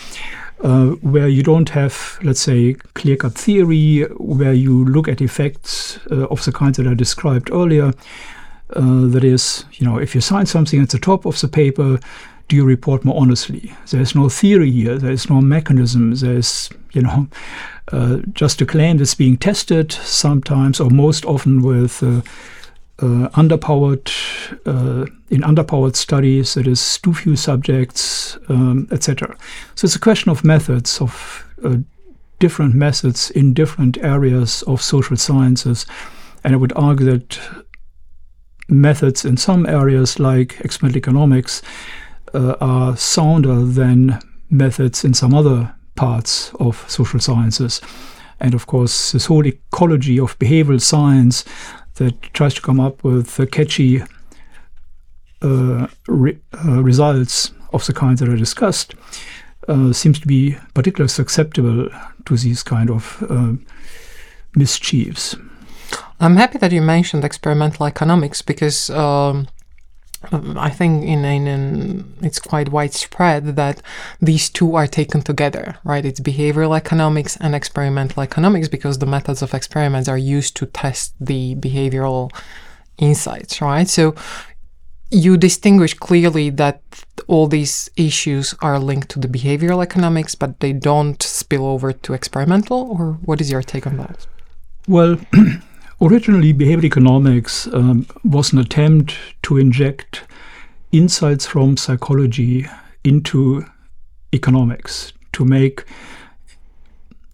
uh, 0.62 0.88
where 1.02 1.28
you 1.28 1.42
don't 1.42 1.70
have, 1.70 2.18
let's 2.22 2.40
say, 2.40 2.74
clear-cut 2.94 3.34
theory, 3.34 4.02
where 4.18 4.52
you 4.52 4.84
look 4.84 5.08
at 5.08 5.20
effects 5.20 5.98
uh, 6.10 6.26
of 6.26 6.44
the 6.44 6.52
kind 6.52 6.74
that 6.74 6.86
I 6.86 6.94
described 6.94 7.50
earlier. 7.52 7.92
Uh, 8.76 9.06
that 9.08 9.24
is, 9.24 9.64
you 9.72 9.86
know, 9.86 9.98
if 9.98 10.14
you 10.14 10.20
sign 10.20 10.46
something 10.46 10.80
at 10.80 10.90
the 10.90 10.98
top 10.98 11.26
of 11.26 11.40
the 11.40 11.48
paper, 11.48 11.98
do 12.48 12.56
you 12.56 12.64
report 12.64 13.04
more 13.04 13.20
honestly? 13.20 13.72
There's 13.90 14.14
no 14.14 14.28
theory 14.28 14.70
here. 14.70 14.98
There's 14.98 15.30
no 15.30 15.40
mechanism. 15.40 16.14
There's, 16.14 16.70
you 16.92 17.02
know, 17.02 17.28
uh, 17.92 18.18
just 18.32 18.60
a 18.60 18.66
claim 18.66 18.98
that's 18.98 19.14
being 19.14 19.36
tested 19.36 19.92
sometimes 19.92 20.80
or 20.80 20.90
most 20.90 21.24
often 21.24 21.62
with 21.62 22.02
uh, 22.02 22.22
underpowered 23.06 24.10
uh, 24.66 25.06
in 25.30 25.42
underpowered 25.42 25.96
studies. 25.96 26.54
That 26.54 26.66
is 26.66 26.98
too 26.98 27.14
few 27.14 27.36
subjects, 27.36 28.38
um, 28.48 28.88
etc. 28.90 29.36
So 29.74 29.86
it's 29.86 29.96
a 29.96 30.00
question 30.00 30.30
of 30.30 30.44
methods 30.44 31.00
of 31.00 31.44
uh, 31.64 31.76
different 32.38 32.74
methods 32.74 33.30
in 33.30 33.54
different 33.54 33.98
areas 33.98 34.62
of 34.62 34.82
social 34.82 35.16
sciences, 35.16 35.86
and 36.44 36.54
I 36.54 36.56
would 36.56 36.72
argue 36.74 37.06
that 37.06 37.38
methods 38.68 39.24
in 39.24 39.36
some 39.36 39.66
areas 39.66 40.18
like 40.18 40.60
experimental 40.60 40.98
economics 40.98 41.62
uh, 42.34 42.54
are 42.60 42.96
sounder 42.96 43.64
than 43.64 44.20
methods 44.48 45.04
in 45.04 45.14
some 45.14 45.34
other 45.34 45.74
parts 45.96 46.52
of 46.60 46.88
social 46.88 47.20
sciences. 47.20 47.80
And 48.40 48.54
of 48.54 48.66
course, 48.66 49.12
this 49.12 49.26
whole 49.26 49.46
ecology 49.46 50.18
of 50.18 50.38
behavioral 50.38 50.80
science 50.80 51.44
that 52.00 52.20
tries 52.32 52.54
to 52.54 52.62
come 52.62 52.80
up 52.80 53.04
with 53.04 53.38
catchy 53.52 54.02
uh, 55.42 55.86
re 56.08 56.38
uh, 56.64 56.82
results 56.82 57.52
of 57.72 57.86
the 57.86 57.92
kinds 57.92 58.20
that 58.20 58.28
are 58.28 58.36
discussed 58.36 58.94
uh, 59.68 59.92
seems 59.92 60.18
to 60.18 60.26
be 60.26 60.56
particularly 60.74 61.08
susceptible 61.08 61.88
to 62.24 62.36
these 62.36 62.62
kind 62.62 62.90
of 62.90 63.22
mischiefs. 64.56 65.36
I'm 66.18 66.36
happy 66.36 66.58
that 66.58 66.72
you 66.72 66.82
mentioned 66.82 67.24
experimental 67.24 67.86
economics 67.86 68.42
because 68.42 68.90
um, 68.90 69.48
I 70.32 70.68
think 70.68 71.04
in, 71.04 71.24
in, 71.24 71.46
in, 71.46 72.14
it's 72.20 72.38
quite 72.38 72.68
widespread 72.68 73.56
that 73.56 73.80
these 74.20 74.50
two 74.50 74.74
are 74.74 74.86
taken 74.86 75.22
together, 75.22 75.76
right? 75.82 76.04
It's 76.04 76.20
behavioral 76.20 76.76
economics 76.76 77.38
and 77.38 77.54
experimental 77.54 78.22
economics 78.22 78.68
because 78.68 78.98
the 78.98 79.06
methods 79.06 79.40
of 79.40 79.54
experiments 79.54 80.08
are 80.08 80.18
used 80.18 80.56
to 80.56 80.66
test 80.66 81.14
the 81.18 81.54
behavioral 81.54 82.30
insights, 82.98 83.62
right? 83.62 83.88
So 83.88 84.14
you 85.10 85.38
distinguish 85.38 85.94
clearly 85.94 86.50
that 86.50 86.82
all 87.26 87.46
these 87.46 87.90
issues 87.96 88.54
are 88.60 88.78
linked 88.78 89.08
to 89.10 89.18
the 89.18 89.28
behavioral 89.28 89.82
economics, 89.82 90.34
but 90.34 90.60
they 90.60 90.74
don't 90.74 91.22
spill 91.22 91.66
over 91.66 91.92
to 91.92 92.12
experimental, 92.12 92.96
or 92.98 93.14
what 93.24 93.40
is 93.40 93.50
your 93.50 93.62
take 93.62 93.86
on 93.86 93.96
that? 93.96 94.26
Well, 94.86 95.18
Originally, 96.02 96.54
behavioral 96.54 96.84
economics 96.84 97.66
um, 97.74 98.06
was 98.24 98.54
an 98.54 98.58
attempt 98.58 99.16
to 99.42 99.58
inject 99.58 100.22
insights 100.92 101.44
from 101.44 101.76
psychology 101.76 102.66
into 103.04 103.64
economics, 104.32 105.12
to 105.32 105.44
make 105.44 105.84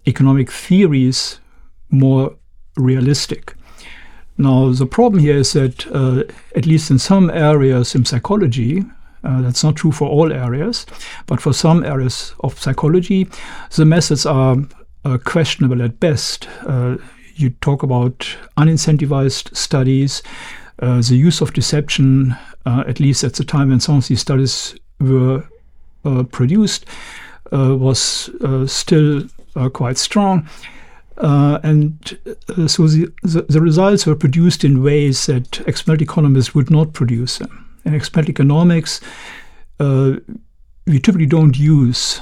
economic 0.06 0.50
theories 0.50 1.38
more 1.90 2.34
realistic. 2.76 3.54
Now, 4.36 4.72
the 4.72 4.86
problem 4.86 5.22
here 5.22 5.36
is 5.36 5.52
that, 5.52 5.86
uh, 5.86 6.24
at 6.56 6.66
least 6.66 6.90
in 6.90 6.98
some 6.98 7.30
areas 7.30 7.94
in 7.94 8.04
psychology, 8.04 8.84
uh, 9.22 9.42
that's 9.42 9.62
not 9.62 9.76
true 9.76 9.92
for 9.92 10.08
all 10.08 10.32
areas, 10.32 10.86
but 11.26 11.40
for 11.40 11.52
some 11.52 11.84
areas 11.84 12.34
of 12.40 12.58
psychology, 12.58 13.28
the 13.76 13.84
methods 13.84 14.26
are 14.26 14.56
uh, 15.04 15.18
questionable 15.24 15.82
at 15.82 16.00
best. 16.00 16.48
You 17.36 17.50
talk 17.60 17.82
about 17.82 18.36
unincentivized 18.56 19.54
studies, 19.54 20.22
uh, 20.80 21.02
the 21.02 21.16
use 21.16 21.42
of 21.42 21.52
deception, 21.52 22.34
uh, 22.64 22.84
at 22.86 22.98
least 22.98 23.24
at 23.24 23.34
the 23.34 23.44
time 23.44 23.68
when 23.68 23.80
some 23.80 23.98
of 23.98 24.08
these 24.08 24.20
studies 24.20 24.74
were 25.00 25.44
uh, 26.04 26.22
produced, 26.24 26.86
uh, 27.52 27.76
was 27.76 28.30
uh, 28.42 28.66
still 28.66 29.24
uh, 29.54 29.68
quite 29.68 29.98
strong. 29.98 30.48
and 31.18 32.18
so 32.66 32.86
the, 32.86 33.12
the, 33.22 33.42
the, 33.48 33.60
results 33.60 34.06
were 34.06 34.14
produced 34.14 34.64
in 34.64 34.82
ways 34.82 35.26
that 35.26 35.60
experimental 35.66 36.04
economists 36.04 36.54
would 36.54 36.70
not 36.70 36.92
produce 36.92 37.38
them. 37.38 37.66
In 37.84 37.94
experimental 37.94 38.30
economics, 38.30 39.00
we 39.78 41.00
typically 41.00 41.26
don't 41.26 41.58
use 41.58 42.20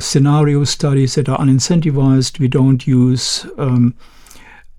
scenario 0.00 0.64
studies 0.64 1.14
that 1.14 1.28
are 1.28 1.38
unincentivized. 1.38 2.38
We 2.38 2.48
don't 2.48 2.86
use 2.86 3.46
um, 3.58 3.94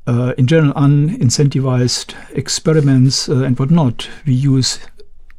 uh, 0.07 0.33
in 0.37 0.47
general 0.47 0.73
unincentivized 0.73 2.15
experiments 2.35 3.29
uh, 3.29 3.43
and 3.43 3.59
whatnot 3.59 4.09
we 4.25 4.33
use 4.33 4.79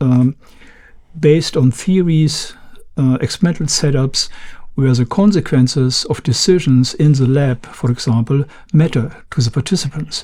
um, 0.01 0.37
based 1.19 1.57
on 1.57 1.71
theories, 1.71 2.55
uh, 2.97 3.19
experimental 3.21 3.67
setups, 3.67 4.29
where 4.75 4.93
the 4.95 5.07
consequences 5.07 6.05
of 6.05 6.23
decisions 6.23 6.95
in 6.95 7.13
the 7.15 7.27
lab, 7.27 7.67
for 7.67 7.91
example, 7.91 8.45
matter 8.73 9.25
to 9.31 9.41
the 9.41 9.51
participants, 9.51 10.23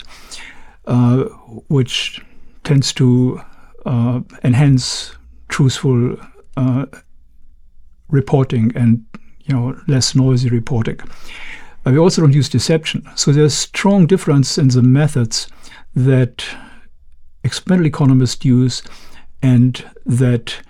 uh, 0.87 1.25
which 1.69 2.21
tends 2.63 2.93
to 2.93 3.41
uh, 3.85 4.21
enhance 4.45 5.17
truthful 5.49 6.17
uh, 6.57 6.87
reporting 8.09 8.71
and 8.77 9.05
you 9.45 9.55
know 9.55 9.77
less 9.89 10.15
noisy 10.15 10.49
reporting. 10.49 11.01
But 11.85 11.93
we 11.93 11.99
also 11.99 12.23
don't 12.23 12.33
use 12.33 12.49
deception. 12.49 13.07
So 13.14 13.31
there's 13.31 13.53
a 13.53 13.57
strong 13.57 14.07
difference 14.07 14.59
in 14.59 14.69
the 14.69 14.83
methods 14.83 15.49
that 15.95 16.45
experimental 17.45 17.87
economists 17.87 18.45
use 18.45 18.83
and 19.43 19.85
that 20.07 20.61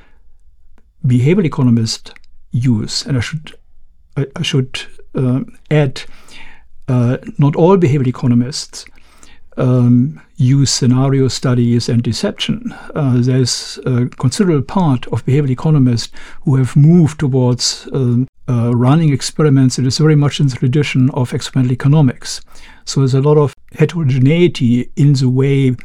behavioral 1.06 1.44
economists 1.44 2.10
use. 2.50 3.06
And 3.06 3.16
I 3.16 3.20
should 3.20 3.54
I, 4.16 4.26
I 4.36 4.42
should 4.42 4.82
uh, 5.14 5.40
add, 5.70 6.02
uh, 6.88 7.18
not 7.38 7.56
all 7.56 7.76
behavioral 7.76 8.08
economists 8.08 8.84
um, 9.56 10.20
use 10.36 10.70
scenario 10.70 11.28
studies 11.28 11.88
and 11.88 12.02
deception. 12.02 12.74
Uh, 12.94 13.14
there's 13.18 13.78
a 13.86 14.06
considerable 14.06 14.62
part 14.62 15.06
of 15.08 15.24
behavioral 15.24 15.50
economists 15.50 16.12
who 16.42 16.56
have 16.56 16.76
moved 16.76 17.20
towards 17.20 17.88
um, 17.92 18.26
uh, 18.48 18.74
running 18.74 19.12
experiments 19.12 19.76
that 19.76 19.86
is 19.86 19.98
very 19.98 20.16
much 20.16 20.40
in 20.40 20.48
the 20.48 20.56
tradition 20.56 21.10
of 21.10 21.32
experimental 21.32 21.72
economics. 21.72 22.40
So 22.84 23.00
there's 23.00 23.14
a 23.14 23.20
lot 23.20 23.38
of 23.38 23.54
heterogeneity 23.72 24.90
in 24.96 25.14
the 25.14 25.28
way 25.28 25.76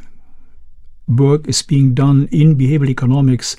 work 1.08 1.48
is 1.48 1.62
being 1.62 1.94
done 1.94 2.28
in 2.30 2.56
behavioral 2.56 2.90
economics 2.90 3.56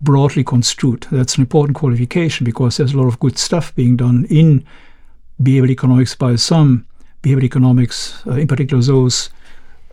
broadly 0.00 0.42
construed. 0.42 1.06
That's 1.12 1.36
an 1.36 1.42
important 1.42 1.76
qualification 1.76 2.44
because 2.44 2.76
there's 2.76 2.92
a 2.92 2.98
lot 2.98 3.06
of 3.06 3.20
good 3.20 3.38
stuff 3.38 3.74
being 3.74 3.96
done 3.96 4.26
in 4.28 4.64
behavioral 5.40 5.70
economics 5.70 6.14
by 6.14 6.36
some 6.36 6.86
behavioral 7.22 7.44
economics, 7.44 8.26
uh, 8.26 8.32
in 8.32 8.48
particular 8.48 8.82
those 8.82 9.30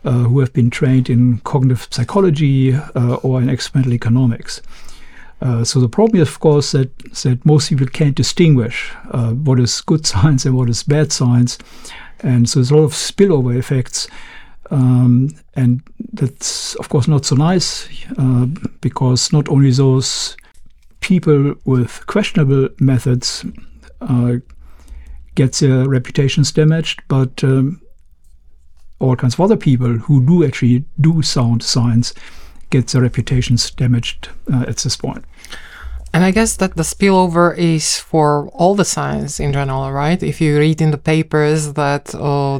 uh, 0.06 0.24
who 0.24 0.39
have 0.39 0.53
been 0.53 0.70
trained 0.70 1.10
in 1.10 1.39
cognitive 1.39 1.88
psychology 1.91 2.74
uh, 2.74 3.15
or 3.15 3.41
in 3.41 3.50
experimental 3.50 3.94
economics. 3.94 4.62
Uh, 5.41 5.63
so 5.63 5.79
the 5.79 5.89
problem 5.89 6.22
is, 6.22 6.27
of 6.27 6.39
course, 6.39 6.72
that 6.72 6.98
that 7.24 7.46
most 7.46 7.70
people 7.70 7.88
can't 7.88 8.15
distinguish 8.15 8.91
uh, 9.12 9.32
what 9.32 9.60
is 9.60 9.82
good 9.82 10.06
science 10.12 10.46
and 10.46 10.56
what 10.56 10.70
is 10.70 10.84
bad 10.84 11.12
science, 11.12 11.58
and 12.22 12.50
so 12.50 12.60
there's 12.60 12.72
a 12.72 12.75
lot 12.75 12.84
of 12.84 12.94
spillover 12.94 13.58
effects, 13.58 14.08
um, 14.72 15.29
and 15.56 15.82
that's 16.13 16.75
of 16.75 16.89
course 16.89 17.08
not 17.08 17.25
so 17.25 17.36
nice 17.36 17.88
uh, 18.18 18.46
because 18.82 19.32
not 19.32 19.48
only 19.50 19.72
those 19.72 20.36
people 21.00 21.56
with 21.63 22.06
questionable 22.08 22.68
methods 22.79 23.46
get 25.36 25.53
their 25.53 25.88
reputations 25.88 26.51
damaged, 26.51 27.01
but 27.08 27.44
um, 27.44 27.82
all 29.00 29.15
kinds 29.15 29.34
of 29.34 29.41
other 29.41 29.58
people 29.58 29.98
who 29.98 30.25
do 30.25 30.46
actually 30.46 30.84
do 31.00 31.22
sound 31.22 31.63
science 31.63 32.13
get 32.70 32.88
their 32.88 33.01
reputations 33.01 33.72
damaged 33.72 34.29
uh, 34.53 34.65
at 34.68 34.77
this 34.77 34.96
point. 34.96 35.25
And 36.12 36.24
I 36.24 36.32
guess 36.32 36.56
that 36.58 36.75
the 36.75 36.84
spillover 36.84 37.56
is 37.56 37.98
for 37.98 38.48
all 38.48 38.74
the 38.75 38.86
science 38.86 39.39
in 39.39 39.53
general, 39.53 39.91
right? 39.91 40.22
If 40.24 40.41
you 40.41 40.58
read 40.58 40.82
in 40.82 40.89
the 40.89 40.98
papers 40.98 41.74
that 41.74 42.15
uh, 42.15 42.60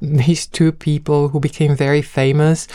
these 0.00 0.46
two 0.46 0.70
people 0.70 1.28
who 1.28 1.40
became 1.40 1.74
very 1.74 2.02
famous 2.02 2.68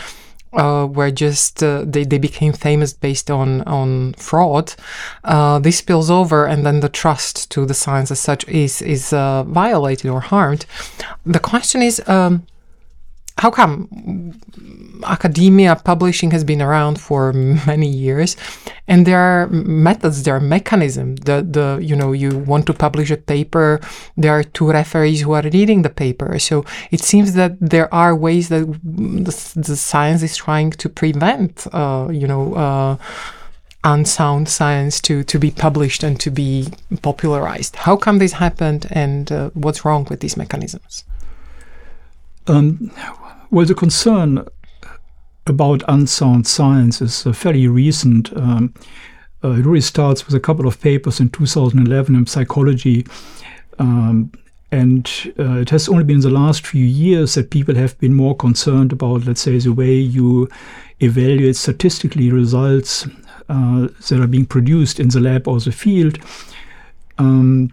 uh, 0.54 0.88
were 0.92 1.10
just 1.10 1.64
uh, 1.64 1.84
they, 1.86 2.04
they 2.04 2.18
became 2.18 2.54
famous 2.54 2.94
based 2.94 3.32
on 3.32 3.62
on 3.62 4.14
fraud. 4.14 4.76
Uh, 5.24 5.60
this 5.60 5.78
spills 5.78 6.12
over, 6.12 6.46
and 6.46 6.66
then 6.66 6.82
the 6.82 6.90
trust 6.90 7.50
to 7.52 7.66
the 7.66 7.74
science 7.74 8.12
as 8.12 8.20
such 8.20 8.48
is 8.48 8.82
is 8.82 9.14
uh, 9.14 9.44
violated 9.44 10.12
or 10.12 10.22
harmed. 10.22 10.66
The 11.26 11.40
question 11.40 11.82
is. 11.82 12.02
Um, 12.08 12.46
how 13.38 13.50
come 13.50 13.88
academia 15.06 15.76
publishing 15.76 16.32
has 16.32 16.44
been 16.44 16.62
around 16.62 17.00
for 17.00 17.34
many 17.34 17.88
years 17.88 18.38
and 18.88 19.06
there 19.06 19.20
are 19.20 19.48
methods 19.48 20.24
there 20.24 20.36
are 20.36 20.40
mechanisms 20.40 21.20
the 21.22 21.42
the 21.42 21.80
you 21.82 21.96
know 21.96 22.12
you 22.12 22.38
want 22.38 22.66
to 22.66 22.74
publish 22.74 23.12
a 23.12 23.18
paper 23.18 23.80
there 24.16 24.32
are 24.32 24.44
two 24.44 24.72
referees 24.72 25.22
who 25.22 25.34
are 25.34 25.44
reading 25.44 25.82
the 25.82 25.90
paper 25.90 26.40
so 26.40 26.64
it 26.92 27.02
seems 27.02 27.34
that 27.34 27.58
there 27.60 27.94
are 27.94 28.16
ways 28.16 28.50
that 28.50 28.66
the, 28.84 29.54
the 29.56 29.76
science 29.76 30.22
is 30.24 30.38
trying 30.38 30.72
to 30.72 30.88
prevent 30.88 31.68
uh, 31.74 32.08
you 32.12 32.28
know 32.28 32.54
uh, 32.54 32.98
unsound 33.84 34.48
science 34.48 35.02
to, 35.02 35.24
to 35.24 35.38
be 35.38 35.52
published 35.52 36.04
and 36.04 36.20
to 36.20 36.32
be 36.32 36.68
popularized. 37.02 37.76
How 37.76 37.98
come 37.98 38.18
this 38.18 38.34
happened 38.34 38.88
and 38.92 39.32
uh, 39.32 39.50
what's 39.54 39.84
wrong 39.84 40.08
with 40.10 40.22
these 40.22 40.38
mechanisms? 40.38 41.04
Um, 42.48 42.92
well, 43.54 43.68
the 43.68 43.76
concern 43.76 44.46
about 45.46 45.84
unsound 45.88 46.48
science 46.48 47.02
is 47.02 47.28
uh, 47.28 47.32
fairly 47.32 47.68
recent. 47.68 48.36
Um, 48.36 48.74
uh, 49.44 49.52
it 49.52 49.66
really 49.66 49.82
starts 49.82 50.26
with 50.26 50.34
a 50.34 50.40
couple 50.40 50.66
of 50.66 50.82
papers 50.82 51.20
in 51.20 51.30
2011 51.30 52.16
in 52.16 52.26
psychology. 52.26 53.06
Um, 53.78 54.32
and 54.72 55.08
uh, 55.38 55.60
it 55.60 55.70
has 55.70 55.88
only 55.88 56.04
been 56.04 56.16
in 56.16 56.22
the 56.22 56.32
last 56.32 56.66
few 56.66 56.84
years 56.84 57.36
that 57.36 57.52
people 57.52 57.76
have 57.76 57.96
been 58.00 58.16
more 58.16 58.36
concerned 58.36 58.92
about, 58.92 59.26
let's 59.26 59.42
say, 59.42 59.60
the 59.60 59.72
way 59.72 59.94
you 59.94 60.50
evaluate 61.00 61.56
statistically 61.56 62.32
results 62.32 63.06
uh, 63.50 63.88
that 64.10 64.20
are 64.20 64.26
being 64.26 64.48
produced 64.48 65.00
in 65.00 65.10
the 65.10 65.20
lab 65.20 65.48
or 65.48 65.60
the 65.60 65.72
field. 65.72 66.18
Um, 67.20 67.72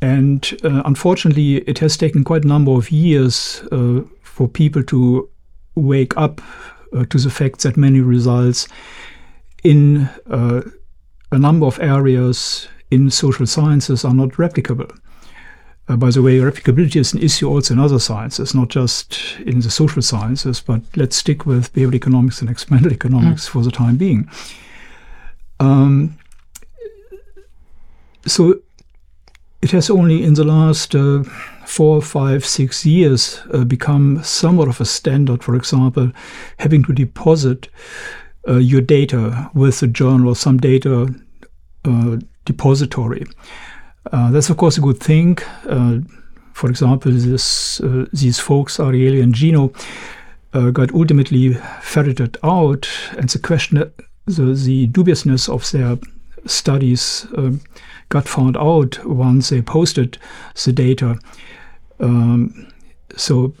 and 0.00 0.58
uh, 0.64 0.82
unfortunately, 0.86 1.56
it 1.68 1.80
has 1.80 1.98
taken 1.98 2.24
quite 2.24 2.44
a 2.44 2.48
number 2.48 2.72
of 2.72 2.90
years 2.90 3.62
uh, 3.72 4.00
for 4.36 4.46
people 4.46 4.82
to 4.82 5.26
wake 5.76 6.14
up 6.18 6.42
uh, 6.92 7.06
to 7.06 7.16
the 7.16 7.30
fact 7.30 7.62
that 7.62 7.74
many 7.74 8.00
results 8.00 8.68
in 9.64 10.10
uh, 10.30 10.60
a 11.32 11.38
number 11.38 11.64
of 11.64 11.80
areas 11.80 12.68
in 12.90 13.10
social 13.10 13.46
sciences 13.46 14.04
are 14.04 14.12
not 14.12 14.28
replicable. 14.32 14.94
Uh, 15.88 15.96
by 15.96 16.10
the 16.10 16.20
way, 16.20 16.36
replicability 16.36 16.96
is 16.96 17.14
an 17.14 17.22
issue 17.22 17.48
also 17.48 17.72
in 17.72 17.80
other 17.80 17.98
sciences, 17.98 18.54
not 18.54 18.68
just 18.68 19.38
in 19.46 19.60
the 19.60 19.70
social 19.70 20.02
sciences, 20.02 20.60
but 20.60 20.82
let's 20.96 21.16
stick 21.16 21.46
with 21.46 21.72
behavioral 21.72 21.94
economics 21.94 22.42
and 22.42 22.50
experimental 22.50 22.92
economics 22.92 23.48
mm. 23.48 23.52
for 23.52 23.62
the 23.62 23.70
time 23.70 23.96
being. 23.96 24.28
Um, 25.60 26.18
so 28.26 28.60
it 29.62 29.70
has 29.70 29.88
only 29.88 30.22
in 30.22 30.34
the 30.34 30.44
last 30.44 30.94
uh, 30.94 31.24
four, 31.66 32.00
five, 32.00 32.44
six 32.44 32.86
years 32.86 33.42
uh, 33.52 33.64
become 33.64 34.22
somewhat 34.22 34.68
of 34.68 34.80
a 34.80 34.84
standard, 34.84 35.42
for 35.42 35.56
example, 35.56 36.10
having 36.58 36.84
to 36.84 36.92
deposit 36.92 37.68
uh, 38.48 38.56
your 38.56 38.80
data 38.80 39.50
with 39.54 39.82
a 39.82 39.86
journal 39.86 40.28
or 40.28 40.36
some 40.36 40.58
data 40.58 41.12
uh, 41.84 42.16
depository. 42.44 43.26
Uh, 44.12 44.30
that's, 44.30 44.50
of 44.50 44.56
course, 44.56 44.78
a 44.78 44.80
good 44.80 45.00
thing. 45.00 45.36
Uh, 45.68 45.98
for 46.52 46.70
example, 46.70 47.12
this, 47.12 47.80
these 48.12 48.38
folks, 48.38 48.78
Ariely 48.78 49.22
and 49.22 49.34
Gino, 49.34 49.72
got 50.72 50.94
ultimately 50.94 51.52
ferreted 51.82 52.38
out, 52.42 52.88
and 53.18 53.28
the 53.28 53.38
question 53.38 53.92
the, 54.24 54.54
the 54.54 54.86
dubiousness 54.86 55.50
of 55.50 55.70
their 55.70 55.98
studies 56.46 57.26
um, 57.36 57.60
got 58.08 58.28
found 58.28 58.56
out 58.56 59.04
once 59.04 59.50
they 59.50 59.60
posted 59.60 60.18
the 60.64 60.72
data. 60.72 61.18
Um, 62.00 62.72
so 63.16 63.54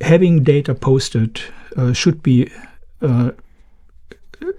having 0.00 0.42
data 0.42 0.74
posted 0.74 1.40
uh, 1.76 1.92
should 1.92 2.22
be 2.22 2.50
uh, 3.02 3.30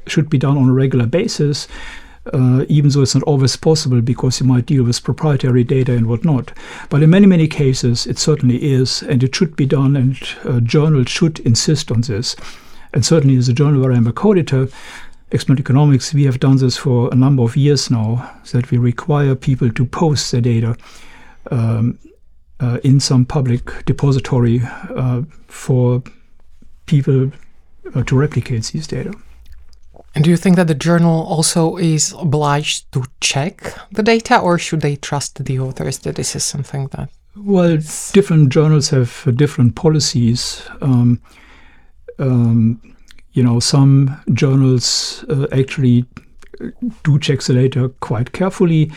should 0.08 0.30
be 0.30 0.38
done 0.38 0.58
on 0.58 0.70
a 0.70 0.74
regular 0.74 1.06
basis, 1.06 1.68
uh, 2.34 2.66
even 2.68 2.90
though 2.92 3.02
it's 3.02 3.16
not 3.16 3.24
always 3.24 3.56
possible 3.56 4.02
because 4.02 4.40
you 4.40 4.46
might 4.46 4.66
deal 4.66 4.84
with 4.84 5.04
proprietary 5.04 5.64
data 5.64 5.94
and 5.94 6.08
whatnot. 6.08 6.52
But 6.90 7.04
in 7.04 7.10
many, 7.10 7.28
many 7.28 7.48
cases, 7.48 8.08
it 8.08 8.18
certainly 8.18 8.64
is, 8.64 9.02
and 9.04 9.24
it 9.24 9.36
should 9.36 9.56
be 9.56 9.66
done, 9.66 9.96
and 9.96 10.18
uh, 10.44 10.60
journals 10.60 11.10
should 11.10 11.40
insist 11.40 11.92
on 11.92 12.02
this. 12.02 12.36
And 12.94 13.06
certainly, 13.06 13.38
as 13.38 13.50
a 13.50 13.54
journal 13.54 13.82
where 13.82 13.92
I'm 13.92 14.08
a 14.08 14.14
co-editor, 14.14 14.70
Experimental 15.32 15.64
Economics, 15.64 16.14
we 16.14 16.24
have 16.24 16.40
done 16.40 16.58
this 16.58 16.78
for 16.78 17.10
a 17.12 17.16
number 17.16 17.44
of 17.44 17.58
years 17.58 17.92
now, 17.92 18.40
that 18.52 18.72
we 18.72 18.78
require 18.78 19.36
people 19.36 19.70
to 19.70 19.86
post 19.86 20.32
their 20.32 20.42
data 20.42 20.76
um, 21.52 22.00
uh, 22.60 22.80
in 22.84 23.00
some 23.00 23.26
public 23.26 23.86
depository 23.86 24.62
uh, 24.96 25.22
for 25.48 26.02
people 26.86 27.32
uh, 27.96 28.04
to 28.04 28.18
replicate 28.18 28.64
these 28.66 28.88
data. 28.88 29.14
And 30.16 30.24
do 30.24 30.32
you 30.32 30.38
think 30.38 30.56
that 30.56 30.68
the 30.68 30.74
journal 30.74 31.26
also 31.28 31.78
is 31.78 32.16
obliged 32.18 32.92
to 32.94 33.04
check 33.22 33.74
the 33.92 34.02
data, 34.02 34.40
or 34.40 34.58
should 34.58 34.82
they 34.82 34.96
trust 34.96 35.46
the 35.46 35.60
authors 35.60 36.00
that 36.00 36.16
this 36.16 36.36
is 36.36 36.44
something 36.44 36.88
that? 36.88 37.10
Well, 37.36 37.78
different 38.14 38.50
journals 38.50 38.90
have 38.90 39.32
different 39.36 39.76
policies. 39.76 40.64
Um, 40.82 41.22
um, 42.18 42.82
you 43.34 43.44
know, 43.44 43.60
some 43.60 44.20
journals 44.34 45.24
uh, 45.30 45.46
actually 45.52 46.06
do 47.04 47.20
check 47.20 47.42
the 47.42 47.54
data 47.54 47.90
quite 48.00 48.32
carefully. 48.32 48.92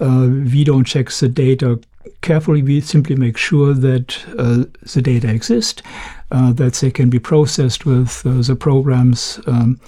Uh, 0.00 0.28
we 0.30 0.64
don't 0.64 0.84
check 0.84 1.10
the 1.10 1.28
data 1.28 1.78
carefully. 2.20 2.62
We 2.62 2.80
simply 2.80 3.16
make 3.16 3.36
sure 3.36 3.74
that 3.74 4.24
uh, 4.38 4.64
the 4.92 5.02
data 5.02 5.28
exist, 5.28 5.82
uh, 6.30 6.52
that 6.54 6.74
they 6.74 6.90
can 6.90 7.10
be 7.10 7.18
processed 7.18 7.86
with 7.86 8.24
uh, 8.26 8.42
the 8.42 8.56
programs 8.56 9.40
um, 9.46 9.80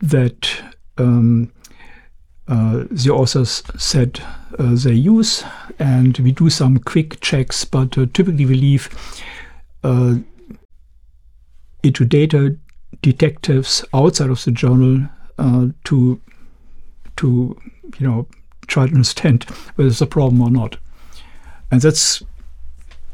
that 0.00 0.48
um, 0.98 1.52
uh, 2.48 2.84
the 2.90 3.10
authors 3.10 3.62
said 3.76 4.20
they 4.58 4.92
use. 4.92 5.44
And 5.78 6.16
we 6.18 6.32
do 6.32 6.48
some 6.48 6.78
quick 6.78 7.20
checks, 7.20 7.64
but 7.64 7.92
typically 7.92 8.46
we 8.46 8.54
leave 8.54 8.88
it 11.82 11.94
to 11.94 12.04
data 12.04 12.56
detectives 13.02 13.84
outside 13.94 14.30
of 14.30 14.44
the 14.44 14.50
journal 14.50 15.08
uh, 15.38 15.68
to 15.84 16.20
to 17.16 17.56
you 17.98 18.06
know 18.06 18.26
try 18.66 18.86
to 18.86 18.92
understand 18.92 19.44
whether 19.76 19.88
it's 19.88 20.00
a 20.00 20.06
problem 20.06 20.42
or 20.42 20.50
not, 20.50 20.76
and 21.70 21.80
that's 21.80 22.22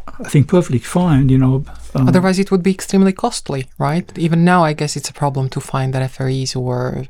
I 0.06 0.28
think 0.28 0.48
perfectly 0.48 0.78
fine. 0.78 1.28
You 1.28 1.38
know, 1.38 1.64
um, 1.94 2.08
otherwise 2.08 2.38
it 2.38 2.50
would 2.50 2.62
be 2.62 2.72
extremely 2.72 3.12
costly, 3.12 3.66
right? 3.78 4.06
Even 4.18 4.44
now, 4.44 4.64
I 4.64 4.72
guess 4.72 4.96
it's 4.96 5.10
a 5.10 5.12
problem 5.14 5.48
to 5.50 5.60
find 5.60 5.92
the 5.92 6.00
referees 6.00 6.54
or. 6.56 7.04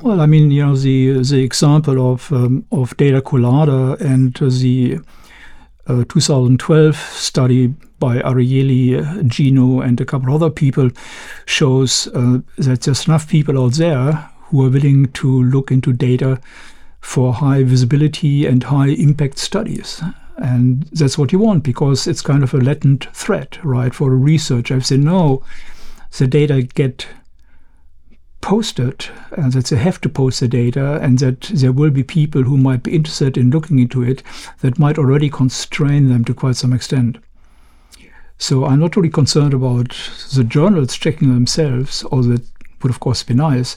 Well, 0.00 0.20
I 0.20 0.26
mean, 0.26 0.50
you 0.50 0.64
know, 0.64 0.76
the 0.76 1.22
the 1.22 1.42
example 1.42 2.12
of 2.12 2.32
um, 2.32 2.64
of 2.70 2.96
Data 2.96 3.20
Colada 3.20 3.96
and 4.00 4.34
the 4.34 5.00
uh, 5.86 6.04
2012 6.08 6.96
study 6.96 7.74
by 7.98 8.18
Ariely, 8.18 9.26
Gino, 9.26 9.80
and 9.80 10.00
a 10.00 10.04
couple 10.04 10.28
of 10.28 10.42
other 10.42 10.50
people 10.50 10.90
shows 11.46 12.08
uh, 12.08 12.38
that 12.58 12.82
there's 12.82 13.06
enough 13.06 13.28
people 13.28 13.62
out 13.62 13.74
there 13.74 14.12
who 14.48 14.64
are 14.64 14.70
willing 14.70 15.10
to 15.12 15.42
look 15.44 15.70
into 15.70 15.92
data 15.92 16.40
for 17.02 17.34
high 17.34 17.64
visibility 17.64 18.46
and 18.46 18.62
high 18.62 18.88
impact 18.88 19.38
studies. 19.38 20.02
And 20.38 20.84
that's 20.84 21.18
what 21.18 21.32
you 21.32 21.38
want 21.38 21.62
because 21.62 22.06
it's 22.06 22.22
kind 22.22 22.42
of 22.42 22.54
a 22.54 22.58
latent 22.58 23.14
threat, 23.14 23.58
right, 23.62 23.94
for 23.94 24.12
a 24.12 24.16
researcher. 24.16 24.78
If 24.78 24.88
they 24.88 24.96
know 24.96 25.42
the 26.16 26.26
data 26.26 26.62
get 26.62 27.06
posted 28.40 29.06
and 29.36 29.52
that 29.52 29.66
they 29.66 29.76
have 29.76 30.00
to 30.00 30.08
post 30.08 30.40
the 30.40 30.48
data 30.48 30.98
and 31.00 31.18
that 31.18 31.42
there 31.42 31.72
will 31.72 31.90
be 31.90 32.02
people 32.02 32.42
who 32.42 32.56
might 32.56 32.82
be 32.82 32.94
interested 32.94 33.36
in 33.36 33.50
looking 33.50 33.78
into 33.78 34.02
it 34.02 34.22
that 34.60 34.78
might 34.78 34.98
already 34.98 35.28
constrain 35.28 36.08
them 36.08 36.24
to 36.24 36.34
quite 36.34 36.56
some 36.56 36.72
extent. 36.72 37.18
So 38.38 38.64
I'm 38.64 38.80
not 38.80 38.96
really 38.96 39.10
concerned 39.10 39.54
about 39.54 39.96
the 40.34 40.44
journals 40.44 40.96
checking 40.96 41.32
themselves, 41.32 42.04
although 42.10 42.36
that 42.36 42.46
would 42.82 42.90
of 42.90 43.00
course 43.00 43.22
be 43.22 43.34
nice. 43.34 43.76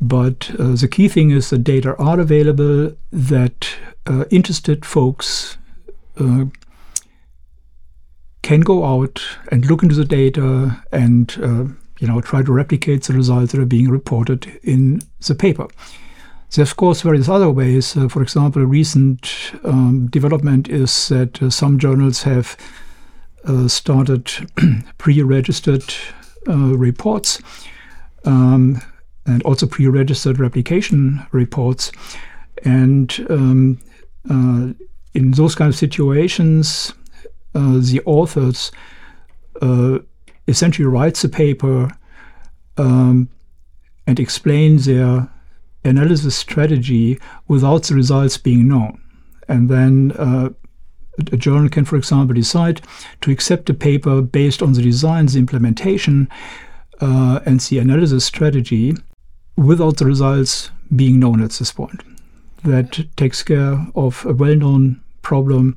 But 0.00 0.50
uh, 0.58 0.74
the 0.76 0.88
key 0.88 1.08
thing 1.08 1.30
is 1.30 1.50
that 1.50 1.64
data 1.64 1.96
are 1.96 2.20
available, 2.20 2.96
that 3.10 3.68
uh, 4.06 4.24
interested 4.30 4.84
folks 4.84 5.56
uh, 6.18 6.46
can 8.42 8.60
go 8.60 8.84
out 8.84 9.22
and 9.50 9.66
look 9.66 9.82
into 9.82 9.96
the 9.96 10.04
data 10.04 10.82
and 10.92 11.36
uh, 11.42 11.64
you 11.98 12.06
know, 12.06 12.20
try 12.20 12.42
to 12.42 12.52
replicate 12.52 13.02
the 13.02 13.12
results 13.12 13.52
that 13.52 13.60
are 13.60 13.66
being 13.66 13.90
reported 13.90 14.60
in 14.62 15.02
the 15.26 15.34
paper. 15.34 15.66
There's, 16.54 16.70
of 16.70 16.76
course, 16.76 17.02
various 17.02 17.28
other 17.28 17.50
ways. 17.50 17.96
Uh, 17.96 18.08
for 18.08 18.22
example, 18.22 18.62
a 18.62 18.66
recent 18.66 19.52
um, 19.64 20.06
development 20.06 20.68
is 20.68 21.08
that 21.08 21.42
uh, 21.42 21.50
some 21.50 21.78
journals 21.78 22.22
have 22.22 22.56
started 23.66 24.30
pre-registered 24.98 25.94
reports 26.46 27.40
um, 28.24 28.82
and 29.28 29.42
also 29.42 29.66
pre-registered 29.66 30.38
replication 30.40 31.24
reports. 31.32 31.92
And 32.64 33.26
um, 33.30 33.78
uh, 34.28 34.72
in 35.14 35.30
those 35.32 35.54
kind 35.54 35.68
of 35.68 35.76
situations, 35.76 36.92
uh, 37.54 37.78
the 37.78 38.00
authors 38.04 38.72
essentially 40.46 40.86
writes 40.86 41.22
the 41.22 41.28
paper 41.28 41.90
um, 42.76 43.28
and 44.06 44.18
explains 44.18 44.86
their 44.86 45.28
analysis 45.84 46.36
strategy 46.36 47.18
without 47.48 47.84
the 47.84 47.94
results 47.94 48.38
being 48.38 48.68
known. 48.68 49.00
And 49.48 49.68
then 49.68 50.12
uh, 50.12 50.50
a 51.32 51.36
journal 51.36 51.68
can, 51.68 51.84
for 51.84 51.96
example, 51.96 52.34
decide 52.34 52.80
to 53.20 53.30
accept 53.30 53.70
a 53.70 53.74
paper 53.74 54.22
based 54.22 54.62
on 54.62 54.72
the 54.72 54.82
design, 54.82 55.26
the 55.26 55.38
implementation, 55.38 56.28
uh, 57.00 57.40
and 57.44 57.60
the 57.60 57.78
analysis 57.78 58.24
strategy 58.24 58.94
without 59.58 59.96
the 59.96 60.06
results 60.06 60.70
being 60.94 61.18
known 61.18 61.42
at 61.42 61.50
this 61.50 61.72
point. 61.72 62.02
That 62.64 63.06
takes 63.16 63.42
care 63.42 63.86
of 63.94 64.24
a 64.24 64.32
well 64.32 64.54
known 64.54 65.00
problem, 65.22 65.76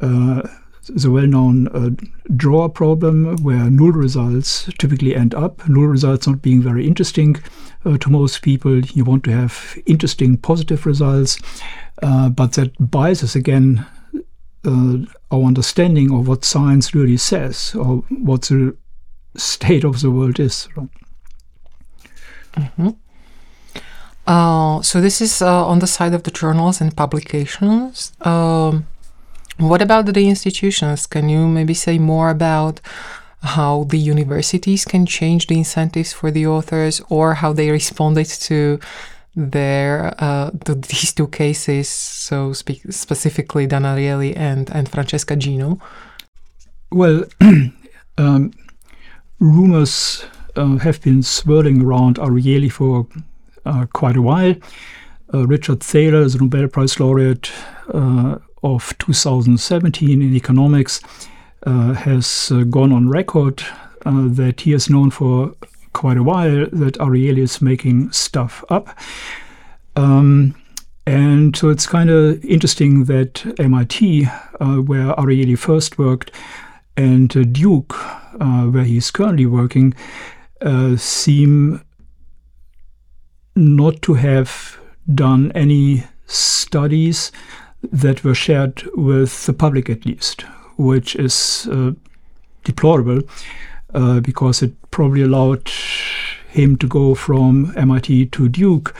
uh, 0.00 0.42
the 0.88 1.10
well 1.10 1.26
known 1.26 1.68
uh, 1.68 1.90
drawer 2.36 2.68
problem, 2.68 3.36
where 3.42 3.68
null 3.70 3.92
results 3.92 4.70
typically 4.78 5.14
end 5.16 5.34
up. 5.34 5.68
Null 5.68 5.84
results 5.84 6.26
not 6.26 6.42
being 6.42 6.62
very 6.62 6.86
interesting 6.86 7.36
uh, 7.84 7.98
to 7.98 8.10
most 8.10 8.42
people. 8.42 8.78
You 8.78 9.04
want 9.04 9.24
to 9.24 9.32
have 9.32 9.76
interesting 9.86 10.36
positive 10.36 10.86
results, 10.86 11.38
uh, 12.02 12.28
but 12.28 12.52
that 12.52 12.72
biases 12.78 13.34
again 13.34 13.84
uh, 14.64 14.98
our 15.30 15.44
understanding 15.44 16.12
of 16.12 16.28
what 16.28 16.44
science 16.44 16.94
really 16.94 17.16
says 17.16 17.74
or 17.74 18.04
what 18.10 18.42
the 18.42 18.76
state 19.36 19.84
of 19.84 20.00
the 20.00 20.10
world 20.10 20.40
is. 20.40 20.68
Mm-hmm. 22.56 22.90
Uh, 24.26 24.82
so 24.82 25.00
this 25.00 25.20
is 25.20 25.40
uh, 25.40 25.66
on 25.66 25.78
the 25.78 25.86
side 25.86 26.12
of 26.14 26.24
the 26.24 26.30
journals 26.30 26.80
and 26.80 26.96
publications. 26.96 28.12
Um, 28.22 28.86
what 29.58 29.80
about 29.80 30.06
the 30.06 30.28
institutions? 30.28 31.06
Can 31.06 31.28
you 31.28 31.46
maybe 31.46 31.74
say 31.74 31.98
more 31.98 32.30
about 32.30 32.80
how 33.42 33.84
the 33.84 33.98
universities 33.98 34.84
can 34.84 35.06
change 35.06 35.46
the 35.46 35.56
incentives 35.56 36.12
for 36.12 36.30
the 36.30 36.46
authors 36.46 37.00
or 37.08 37.34
how 37.34 37.52
they 37.52 37.70
responded 37.70 38.26
to 38.26 38.80
their 39.36 40.14
uh, 40.18 40.50
to 40.64 40.74
these 40.90 41.12
two 41.12 41.28
cases, 41.28 41.88
so 41.88 42.52
spe- 42.52 42.90
specifically 42.90 43.66
Dan 43.66 43.82
Ariely 43.82 44.36
and, 44.36 44.70
and 44.70 44.88
Francesca 44.88 45.36
Gino? 45.36 45.78
Well, 46.90 47.24
um, 48.18 48.52
rumors 49.38 50.24
uh, 50.56 50.76
have 50.76 51.00
been 51.02 51.22
swirling 51.22 51.82
around 51.82 52.16
Ariely 52.16 52.70
for 52.70 53.06
uh, 53.64 53.86
quite 53.92 54.16
a 54.16 54.22
while. 54.22 54.54
Uh, 55.32 55.46
Richard 55.46 55.82
Thaler 55.82 56.22
is 56.22 56.34
a 56.34 56.38
Nobel 56.38 56.68
Prize 56.68 56.98
laureate 57.00 57.50
uh, 57.92 58.38
of 58.62 58.96
2017 58.98 60.22
in 60.22 60.34
economics, 60.34 61.00
uh, 61.66 61.94
has 61.94 62.52
gone 62.70 62.92
on 62.92 63.08
record 63.08 63.62
that 64.04 64.60
he 64.60 64.70
has 64.70 64.88
known 64.88 65.10
for 65.10 65.52
quite 65.92 66.16
a 66.16 66.22
while 66.22 66.66
that 66.72 66.94
Ariely 67.00 67.38
is 67.38 67.60
making 67.60 68.12
stuff 68.12 68.62
up. 68.68 68.96
Um, 69.96 70.54
and 71.06 71.56
so 71.56 71.70
it's 71.70 71.86
kind 71.86 72.10
of 72.10 72.44
interesting 72.44 73.04
that 73.04 73.44
MIT, 73.58 74.26
uh, 74.60 74.76
where 74.76 75.14
Ariely 75.14 75.56
first 75.56 75.98
worked, 75.98 76.32
and 76.96 77.34
uh, 77.36 77.44
Duke, 77.44 77.94
uh, 78.40 78.64
where 78.64 78.84
he's 78.84 79.10
currently 79.10 79.46
working, 79.46 79.94
seem 80.96 81.80
not 83.54 84.02
to 84.02 84.14
have 84.14 84.78
done 85.14 85.50
any 85.52 86.04
studies 86.26 87.32
that 87.82 88.24
were 88.24 88.34
shared 88.34 88.82
with 88.94 89.46
the 89.46 89.52
public 89.52 89.88
at 89.88 90.04
least, 90.04 90.42
which 90.76 91.16
is 91.16 91.68
uh, 91.70 91.92
deplorable 92.64 93.20
uh, 93.94 94.20
because 94.20 94.62
it 94.62 94.74
probably 94.90 95.22
allowed 95.22 95.70
him 96.48 96.76
to 96.76 96.86
go 96.86 97.14
from 97.14 97.72
MIT 97.76 98.26
to 98.26 98.48
Duke. 98.48 98.94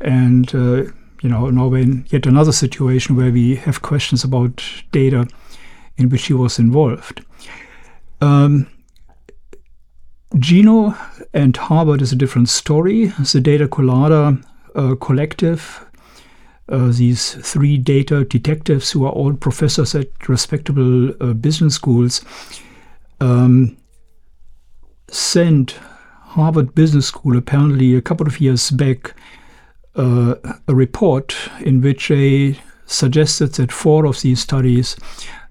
And, 0.00 0.54
uh, 0.54 0.84
you 1.22 1.28
know, 1.28 1.48
now 1.50 1.68
we're 1.68 1.82
in 1.82 2.06
yet 2.08 2.26
another 2.26 2.52
situation 2.52 3.16
where 3.16 3.30
we 3.30 3.56
have 3.56 3.82
questions 3.82 4.24
about 4.24 4.62
data 4.92 5.26
in 5.96 6.08
which 6.08 6.26
he 6.26 6.34
was 6.34 6.58
involved. 6.58 7.24
Um, 8.20 8.66
Gino 10.44 10.94
and 11.32 11.56
Harvard 11.56 12.02
is 12.02 12.12
a 12.12 12.16
different 12.16 12.50
story. 12.50 13.06
The 13.06 13.40
Data 13.40 13.66
Colada 13.66 14.38
uh, 14.74 14.94
collective, 14.96 15.82
uh, 16.68 16.92
these 16.92 17.32
three 17.50 17.78
data 17.78 18.26
detectives 18.26 18.90
who 18.90 19.06
are 19.06 19.12
all 19.12 19.32
professors 19.32 19.94
at 19.94 20.28
respectable 20.28 21.14
uh, 21.22 21.32
business 21.32 21.76
schools, 21.76 22.22
um, 23.20 23.74
sent 25.08 25.78
Harvard 26.34 26.74
Business 26.74 27.06
School 27.06 27.38
apparently 27.38 27.96
a 27.96 28.02
couple 28.02 28.26
of 28.26 28.38
years 28.38 28.70
back 28.70 29.14
uh, 29.96 30.34
a 30.68 30.74
report 30.74 31.34
in 31.60 31.80
which 31.80 32.08
they 32.08 32.58
suggested 32.84 33.54
that 33.54 33.72
four 33.72 34.04
of 34.04 34.20
these 34.20 34.40
studies 34.40 34.94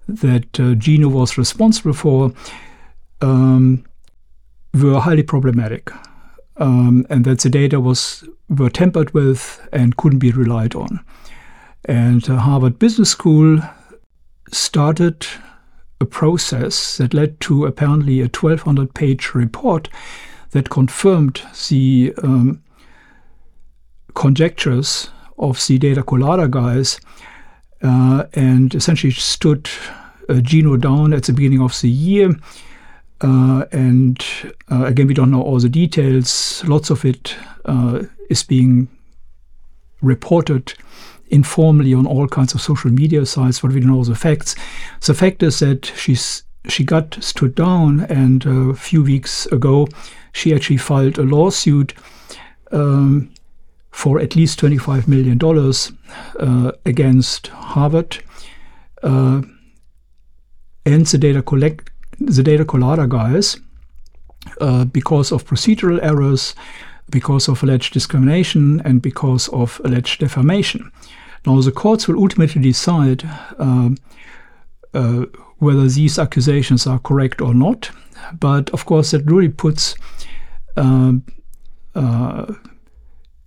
that 0.07 0.59
uh, 0.59 0.75
Gino 0.75 1.09
was 1.09 1.35
responsible 1.35 1.93
for 1.93 2.31
um, 3.21 3.85
were 4.73 4.99
highly 4.99 5.23
problematic, 5.23 5.91
um, 6.57 7.05
and 7.09 7.25
that 7.25 7.39
the 7.39 7.49
data 7.49 7.79
was 7.79 8.23
were 8.49 8.69
tampered 8.69 9.13
with 9.13 9.67
and 9.71 9.97
couldn't 9.97 10.19
be 10.19 10.31
relied 10.31 10.75
on. 10.75 10.99
And 11.85 12.29
uh, 12.29 12.37
Harvard 12.37 12.79
Business 12.79 13.09
School 13.09 13.59
started 14.51 15.25
a 15.99 16.05
process 16.05 16.97
that 16.97 17.13
led 17.13 17.39
to 17.41 17.65
apparently 17.65 18.19
a 18.19 18.23
1,200 18.23 18.93
page 18.93 19.33
report 19.33 19.89
that 20.51 20.69
confirmed 20.69 21.41
the 21.69 22.13
um, 22.21 22.61
conjectures 24.13 25.09
of 25.37 25.65
the 25.67 25.77
data 25.77 26.03
colada 26.03 26.47
guys 26.47 26.99
uh, 27.81 28.25
and 28.33 28.75
essentially 28.75 29.11
stood 29.11 29.69
uh, 30.29 30.35
Gino 30.35 30.77
down 30.77 31.13
at 31.13 31.23
the 31.23 31.33
beginning 31.33 31.61
of 31.61 31.79
the 31.81 31.89
year 31.89 32.35
and 33.23 34.23
uh, 34.71 34.85
again, 34.85 35.07
we 35.07 35.13
don't 35.13 35.31
know 35.31 35.41
all 35.41 35.59
the 35.59 35.69
details. 35.69 36.63
Lots 36.65 36.89
of 36.89 37.05
it 37.05 37.35
uh, 37.65 38.03
is 38.29 38.43
being 38.43 38.87
reported 40.01 40.73
informally 41.29 41.93
on 41.93 42.05
all 42.05 42.27
kinds 42.27 42.53
of 42.53 42.61
social 42.61 42.91
media 42.91 43.25
sites, 43.25 43.61
but 43.61 43.71
we 43.71 43.79
don't 43.79 43.89
know 43.89 44.03
the 44.03 44.15
facts. 44.15 44.55
The 45.05 45.13
fact 45.13 45.41
is 45.41 45.59
that 45.59 45.85
she's 45.95 46.43
she 46.67 46.83
got 46.83 47.17
stood 47.21 47.55
down, 47.55 48.01
and 48.01 48.45
a 48.45 48.73
few 48.73 49.03
weeks 49.03 49.45
ago, 49.47 49.87
she 50.31 50.53
actually 50.53 50.77
filed 50.77 51.17
a 51.17 51.23
lawsuit 51.23 51.93
um, 52.71 53.33
for 53.91 54.19
at 54.19 54.35
least 54.35 54.59
$25 54.59 55.07
million 55.07 55.39
uh, 56.39 56.71
against 56.85 57.47
Harvard 57.47 58.23
uh, 59.03 59.41
and 60.85 61.05
the 61.05 61.17
data 61.17 61.41
collect 61.41 61.91
the 62.19 62.43
data 62.43 62.65
colada 62.65 63.07
guys, 63.07 63.57
uh, 64.61 64.85
because 64.85 65.31
of 65.31 65.45
procedural 65.45 65.99
errors, 66.01 66.55
because 67.09 67.47
of 67.47 67.63
alleged 67.63 67.93
discrimination, 67.93 68.81
and 68.85 69.01
because 69.01 69.47
of 69.49 69.81
alleged 69.83 70.19
defamation. 70.19 70.91
Now, 71.45 71.59
the 71.61 71.71
courts 71.71 72.07
will 72.07 72.19
ultimately 72.19 72.61
decide 72.61 73.27
uh, 73.59 73.89
uh, 74.93 75.25
whether 75.57 75.87
these 75.87 76.17
accusations 76.17 76.87
are 76.87 76.99
correct 76.99 77.41
or 77.41 77.53
not. 77.53 77.91
But 78.39 78.69
of 78.69 78.85
course, 78.85 79.11
that 79.11 79.25
really 79.29 79.49
puts 79.49 79.95
um, 80.77 81.23
uh, 81.95 82.53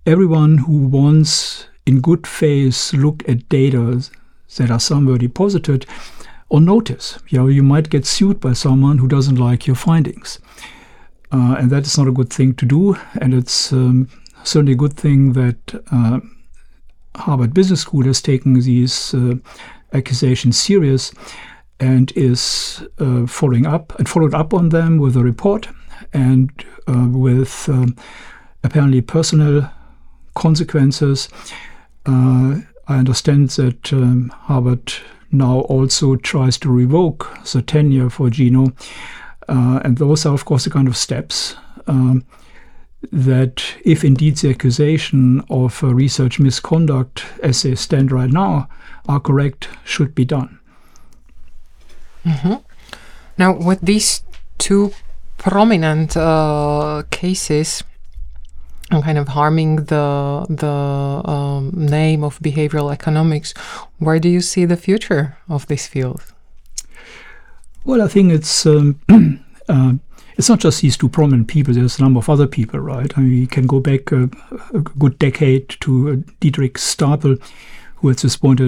everyone 0.05 0.59
who 0.59 0.87
wants, 0.87 1.67
in 1.85 2.01
good 2.01 2.27
faith, 2.27 2.93
look 2.93 3.27
at 3.27 3.49
data 3.49 4.09
that 4.57 4.71
are 4.71 4.79
somewhere 4.79 5.17
deposited 5.17 5.85
on 6.49 6.65
notice. 6.65 7.19
You 7.29 7.39
know, 7.39 7.47
you 7.47 7.63
might 7.63 7.89
get 7.89 8.05
sued 8.05 8.39
by 8.39 8.53
someone 8.53 8.97
who 8.97 9.07
doesn't 9.07 9.35
like 9.35 9.67
your 9.67 9.75
findings. 9.75 10.39
Uh, 11.31 11.55
and 11.59 11.69
that 11.69 11.85
is 11.85 11.97
not 11.97 12.07
a 12.07 12.11
good 12.11 12.31
thing 12.31 12.53
to 12.55 12.65
do. 12.65 12.97
And 13.19 13.33
it's 13.33 13.73
um, 13.73 14.09
certainly 14.43 14.73
a 14.73 14.77
good 14.77 14.93
thing 14.93 15.33
that 15.33 15.83
uh, 15.91 16.19
Harvard 17.15 17.53
Business 17.53 17.81
School 17.81 18.05
has 18.05 18.21
taken 18.21 18.53
these 18.53 19.13
uh, 19.13 19.35
accusations 19.93 20.57
serious 20.57 21.11
and 21.79 22.11
is 22.15 22.83
uh, 22.99 23.27
following 23.27 23.65
up 23.65 23.97
and 23.99 24.07
followed 24.07 24.33
up 24.33 24.53
on 24.53 24.69
them 24.69 24.97
with 24.97 25.15
a 25.15 25.23
report 25.23 25.67
and 26.13 26.65
uh, 26.87 27.07
with 27.09 27.67
um, 27.69 27.95
apparently 28.63 29.01
personal 29.01 29.69
consequences. 30.35 31.29
Uh, 32.05 32.61
I 32.87 32.97
understand 32.97 33.49
that 33.51 33.91
um, 33.91 34.29
Harvard 34.29 34.93
now 35.31 35.59
also 35.61 36.15
tries 36.15 36.57
to 36.59 36.69
revoke 36.69 37.37
the 37.51 37.61
tenure 37.61 38.09
for 38.09 38.29
Gino. 38.29 38.73
Uh, 39.47 39.79
and 39.83 39.97
those 39.97 40.25
are, 40.25 40.33
of 40.33 40.45
course, 40.45 40.63
the 40.63 40.69
kind 40.69 40.87
of 40.87 40.97
steps 40.97 41.55
um, 41.87 42.25
that, 43.11 43.63
if 43.85 44.03
indeed 44.03 44.37
the 44.37 44.49
accusation 44.49 45.41
of 45.49 45.83
uh, 45.83 45.93
research 45.93 46.39
misconduct 46.39 47.25
as 47.43 47.61
they 47.61 47.75
stand 47.75 48.11
right 48.11 48.31
now 48.31 48.67
are 49.07 49.19
correct, 49.19 49.69
should 49.85 50.13
be 50.13 50.25
done. 50.25 50.59
Mm-hmm. 52.25 52.55
Now, 53.37 53.55
with 53.55 53.81
these 53.81 54.23
two 54.57 54.91
prominent 55.37 56.17
uh, 56.17 57.03
cases, 57.09 57.83
and 58.91 59.03
kind 59.03 59.17
of 59.17 59.27
harming 59.27 59.85
the 59.85 60.45
the 60.49 61.29
um, 61.29 61.71
name 61.75 62.23
of 62.23 62.39
behavioral 62.39 62.91
economics. 62.91 63.53
Where 63.99 64.19
do 64.19 64.29
you 64.29 64.41
see 64.41 64.65
the 64.65 64.77
future 64.77 65.37
of 65.49 65.67
this 65.67 65.87
field? 65.87 66.21
Well, 67.83 68.01
I 68.01 68.07
think 68.07 68.31
it's 68.31 68.65
um, 68.65 68.99
uh, 69.69 69.93
it's 70.37 70.49
not 70.49 70.59
just 70.59 70.81
these 70.81 70.97
two 70.97 71.09
prominent 71.09 71.47
people. 71.47 71.73
There's 71.73 71.99
a 71.99 72.03
number 72.03 72.19
of 72.19 72.29
other 72.29 72.47
people, 72.47 72.79
right? 72.79 73.11
I 73.17 73.21
mean, 73.21 73.31
we 73.31 73.47
can 73.47 73.65
go 73.65 73.79
back 73.79 74.11
a, 74.11 74.29
a 74.73 74.79
good 74.79 75.17
decade 75.19 75.69
to 75.81 76.09
uh, 76.09 76.15
Diederik 76.39 76.73
Stapel, 76.73 77.41
who 77.95 78.09
at 78.09 78.17
this 78.17 78.37
point 78.37 78.61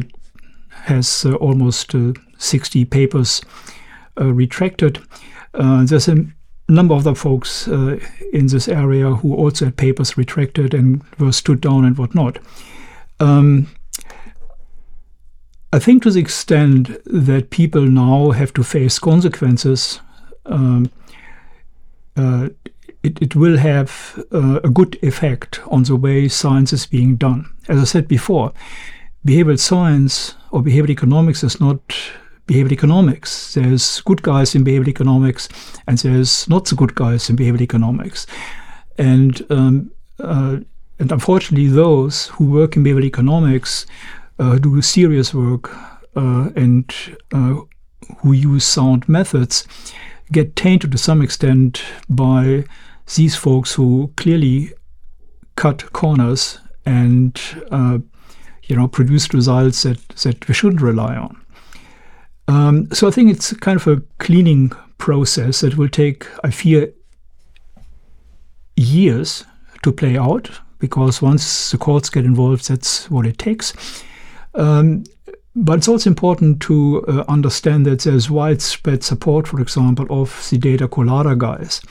has 0.85 1.25
uh, 1.25 1.35
almost 1.35 1.93
uh, 1.93 2.13
60 2.37 2.85
papers 2.85 3.41
uh, 4.19 4.33
retracted. 4.33 4.99
Uh, 5.53 5.85
there's 5.85 6.07
a 6.07 6.25
number 6.69 6.93
of 6.93 7.03
the 7.03 7.15
folks 7.15 7.67
in 7.67 8.47
this 8.47 8.67
area 8.67 9.11
who 9.15 9.35
also 9.35 9.65
had 9.65 9.77
papers 9.77 10.17
retracted 10.17 10.73
and 10.73 11.03
were 11.17 11.31
stood 11.31 11.61
down 11.61 11.85
and 11.85 11.97
whatnot. 11.97 12.39
Um, 13.19 13.67
I 15.71 15.79
think 15.79 16.03
to 16.03 16.11
the 16.11 16.19
extent 16.19 17.03
that 17.05 17.51
people 17.51 17.81
now 17.81 18.31
have 18.31 18.53
to 18.53 18.63
face 18.63 18.97
consequences, 18.97 19.99
um, 20.47 20.91
uh, 22.17 22.49
it, 23.03 23.21
it, 23.21 23.35
will 23.35 23.57
have 23.57 24.23
uh, 24.31 24.59
a 24.63 24.69
good 24.69 24.97
effect 25.03 25.61
on 25.67 25.83
the 25.83 25.95
way 25.95 26.27
science 26.27 26.73
is 26.73 26.85
being 26.85 27.17
done. 27.17 27.49
As 27.67 27.79
I 27.79 27.83
said 27.83 28.07
before, 28.07 28.51
behavioral 29.25 29.59
science 29.59 30.35
or 30.51 30.61
behavioral 30.61 30.89
economics 30.89 31.43
is 31.43 31.61
not 31.61 31.79
behavioral 32.49 32.71
economics. 32.71 33.53
There's 33.53 34.01
good 34.01 34.21
guys 34.23 34.55
in 34.55 34.63
behavioral 34.63 34.87
economics, 34.87 35.47
and 35.87 35.97
there's 35.97 36.49
not 36.49 36.67
so 36.67 36.75
good 36.75 36.95
guys 36.95 37.29
in 37.29 37.35
behavioral 37.35 37.61
economics. 37.61 38.25
And 38.97 39.45
um, 39.49 39.91
uh, 40.19 40.57
and 40.99 41.11
unfortunately, 41.11 41.67
those 41.67 42.27
who 42.27 42.51
work 42.51 42.75
in 42.75 42.83
behavioral 42.83 43.05
economics 43.05 43.85
uh, 44.39 44.57
do 44.57 44.81
serious 44.81 45.33
work 45.33 45.69
uh, 46.15 46.49
and 46.55 46.93
uh, 47.31 47.55
who 48.19 48.33
use 48.33 48.65
sound 48.65 49.07
methods 49.07 49.67
get 50.31 50.55
tainted 50.55 50.91
to 50.91 50.97
some 50.97 51.21
extent 51.21 51.83
by 52.09 52.63
these 53.15 53.35
folks 53.35 53.73
who 53.73 54.11
clearly 54.17 54.71
cut 55.55 55.91
corners 55.93 56.59
and 56.85 57.39
uh, 57.71 57.97
you 58.63 58.75
know 58.75 58.87
produced 58.87 59.33
results 59.33 59.83
that, 59.83 60.07
that 60.09 60.47
we 60.47 60.53
shouldn't 60.53 60.81
rely 60.81 61.15
on. 61.15 61.38
Um, 62.49 62.91
so 62.91 63.07
I 63.07 63.11
think 63.11 63.29
it's 63.29 63.53
kind 63.53 63.79
of 63.79 63.85
a 63.85 64.01
cleaning 64.17 64.71
process 64.97 65.61
that 65.61 65.77
will 65.77 65.87
take, 65.87 66.25
I 66.43 66.49
fear, 66.49 66.91
years 68.75 69.45
to 69.83 69.91
play 69.91 70.17
out 70.17 70.49
because 70.79 71.21
once 71.21 71.69
the 71.69 71.77
courts 71.77 72.09
get 72.09 72.25
involved, 72.25 72.67
that's 72.67 73.09
what 73.11 73.27
it 73.27 73.37
takes. 73.37 74.03
Um, 74.55 75.03
but 75.55 75.77
it's 75.77 75.87
also 75.87 76.09
important 76.09 76.59
to 76.61 77.05
uh, 77.07 77.23
understand 77.27 77.85
that 77.85 78.01
there's 78.01 78.31
widespread 78.31 79.03
support, 79.03 79.47
for 79.47 79.61
example, 79.61 80.07
of 80.09 80.49
the 80.49 80.57
data 80.57 80.87
colada 80.87 81.35
guys. 81.35 81.81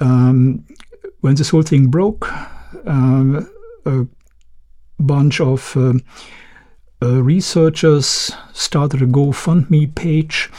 Um, 0.00 0.66
when 1.20 1.36
this 1.36 1.50
whole 1.50 1.62
thing 1.62 1.86
broke, 1.86 2.28
um, 2.84 3.48
a 3.86 4.06
bunch 4.98 5.40
of 5.40 5.76
uh, 5.76 5.92
researchers 7.06 8.32
started 8.52 9.02
a 9.02 9.06
GoFundMe 9.06 9.94
page 9.94 10.50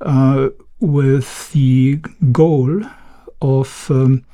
uh, 0.00 0.48
with 0.80 1.50
the 1.52 1.96
goal 2.32 2.82
of 3.42 3.90
um, 3.90 4.24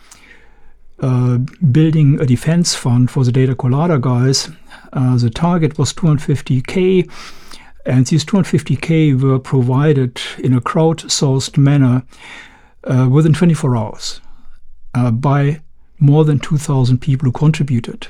uh, 1.01 1.39
building 1.71 2.21
a 2.21 2.27
defense 2.27 2.75
fund 2.75 3.11
for 3.11 3.25
the 3.25 3.33
data 3.33 3.55
colada 3.55 3.99
guys 3.99 4.49
uh, 4.93 5.17
the 5.17 5.31
target 5.31 5.79
was 5.79 5.93
250k, 5.93 7.11
and 7.85 8.07
these 8.07 8.25
250k 8.25 9.21
were 9.21 9.39
provided 9.39 10.21
in 10.39 10.55
a 10.55 10.61
crowdsourced 10.61 11.57
manner 11.59 12.03
uh, 12.85 13.09
within 13.11 13.33
24 13.33 13.77
hours 13.77 14.21
uh, 14.95 15.11
by 15.11 15.61
more 15.99 16.25
than 16.25 16.39
2,000 16.39 16.99
people 16.99 17.27
who 17.27 17.33
contributed. 17.33 18.09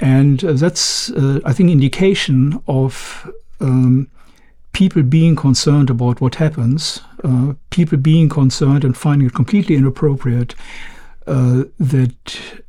And 0.00 0.44
uh, 0.44 0.52
that's, 0.52 1.10
uh, 1.10 1.40
I 1.44 1.52
think, 1.52 1.70
indication 1.70 2.62
of 2.68 3.30
um, 3.60 4.08
people 4.72 5.02
being 5.02 5.34
concerned 5.34 5.90
about 5.90 6.20
what 6.20 6.36
happens, 6.36 7.00
uh, 7.24 7.54
people 7.70 7.98
being 7.98 8.28
concerned 8.28 8.84
and 8.84 8.96
finding 8.96 9.26
it 9.28 9.34
completely 9.34 9.76
inappropriate 9.76 10.54
that 11.26 12.62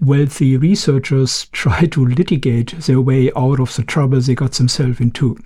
wealthy 0.00 0.56
researchers 0.56 1.46
try 1.52 1.86
to 1.86 2.04
litigate 2.04 2.72
their 2.80 3.00
way 3.00 3.30
out 3.36 3.60
of 3.60 3.74
the 3.76 3.82
trouble 3.82 4.20
they 4.20 4.34
got 4.34 4.52
themselves 4.52 5.00
into. 5.00 5.38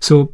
So 0.00 0.32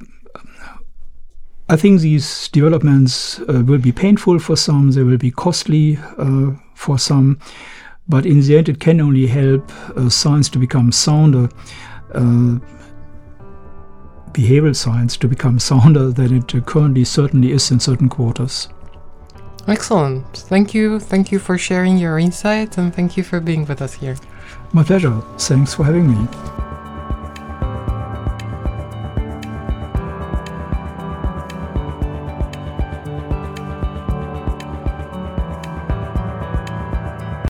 I 1.69 1.77
think 1.77 2.01
these 2.01 2.49
developments 2.49 3.41
uh, 3.41 3.65
will 3.67 3.79
be 3.79 3.91
painful 3.91 4.39
for 4.39 4.57
some, 4.57 4.93
they 4.93 5.03
will 5.03 5.19
be 5.19 5.33
costly 5.33 5.99
uh, 6.17 6.53
for 6.75 6.97
some, 6.99 7.41
but 8.09 8.27
in 8.27 8.41
the 8.41 8.57
end, 8.57 8.69
it 8.69 8.81
can 8.81 9.01
only 9.01 9.27
help 9.27 9.71
uh, 9.97 10.09
science 10.09 10.49
to 10.51 10.59
become 10.59 10.93
sounder, 10.93 11.49
uh, 12.15 12.59
behavioral 14.33 14.77
science 14.77 15.17
to 15.17 15.29
become 15.29 15.59
sounder 15.59 16.11
than 16.11 16.37
it 16.37 16.67
currently 16.67 17.05
certainly 17.05 17.53
is 17.53 17.71
in 17.71 17.81
certain 17.81 18.09
quarters. 18.09 18.69
Excellent. 19.67 20.25
Thank 20.37 20.75
you. 20.75 21.01
Thank 21.01 21.33
you 21.33 21.39
for 21.41 21.59
sharing 21.59 21.99
your 21.99 22.19
insights 22.19 22.79
and 22.79 22.95
thank 22.95 23.17
you 23.17 23.25
for 23.25 23.41
being 23.41 23.67
with 23.67 23.83
us 23.83 23.95
here. 23.95 24.17
My 24.73 24.85
pleasure. 24.85 25.21
Thanks 25.39 25.75
for 25.75 25.85
having 25.85 26.09
me. 26.09 26.66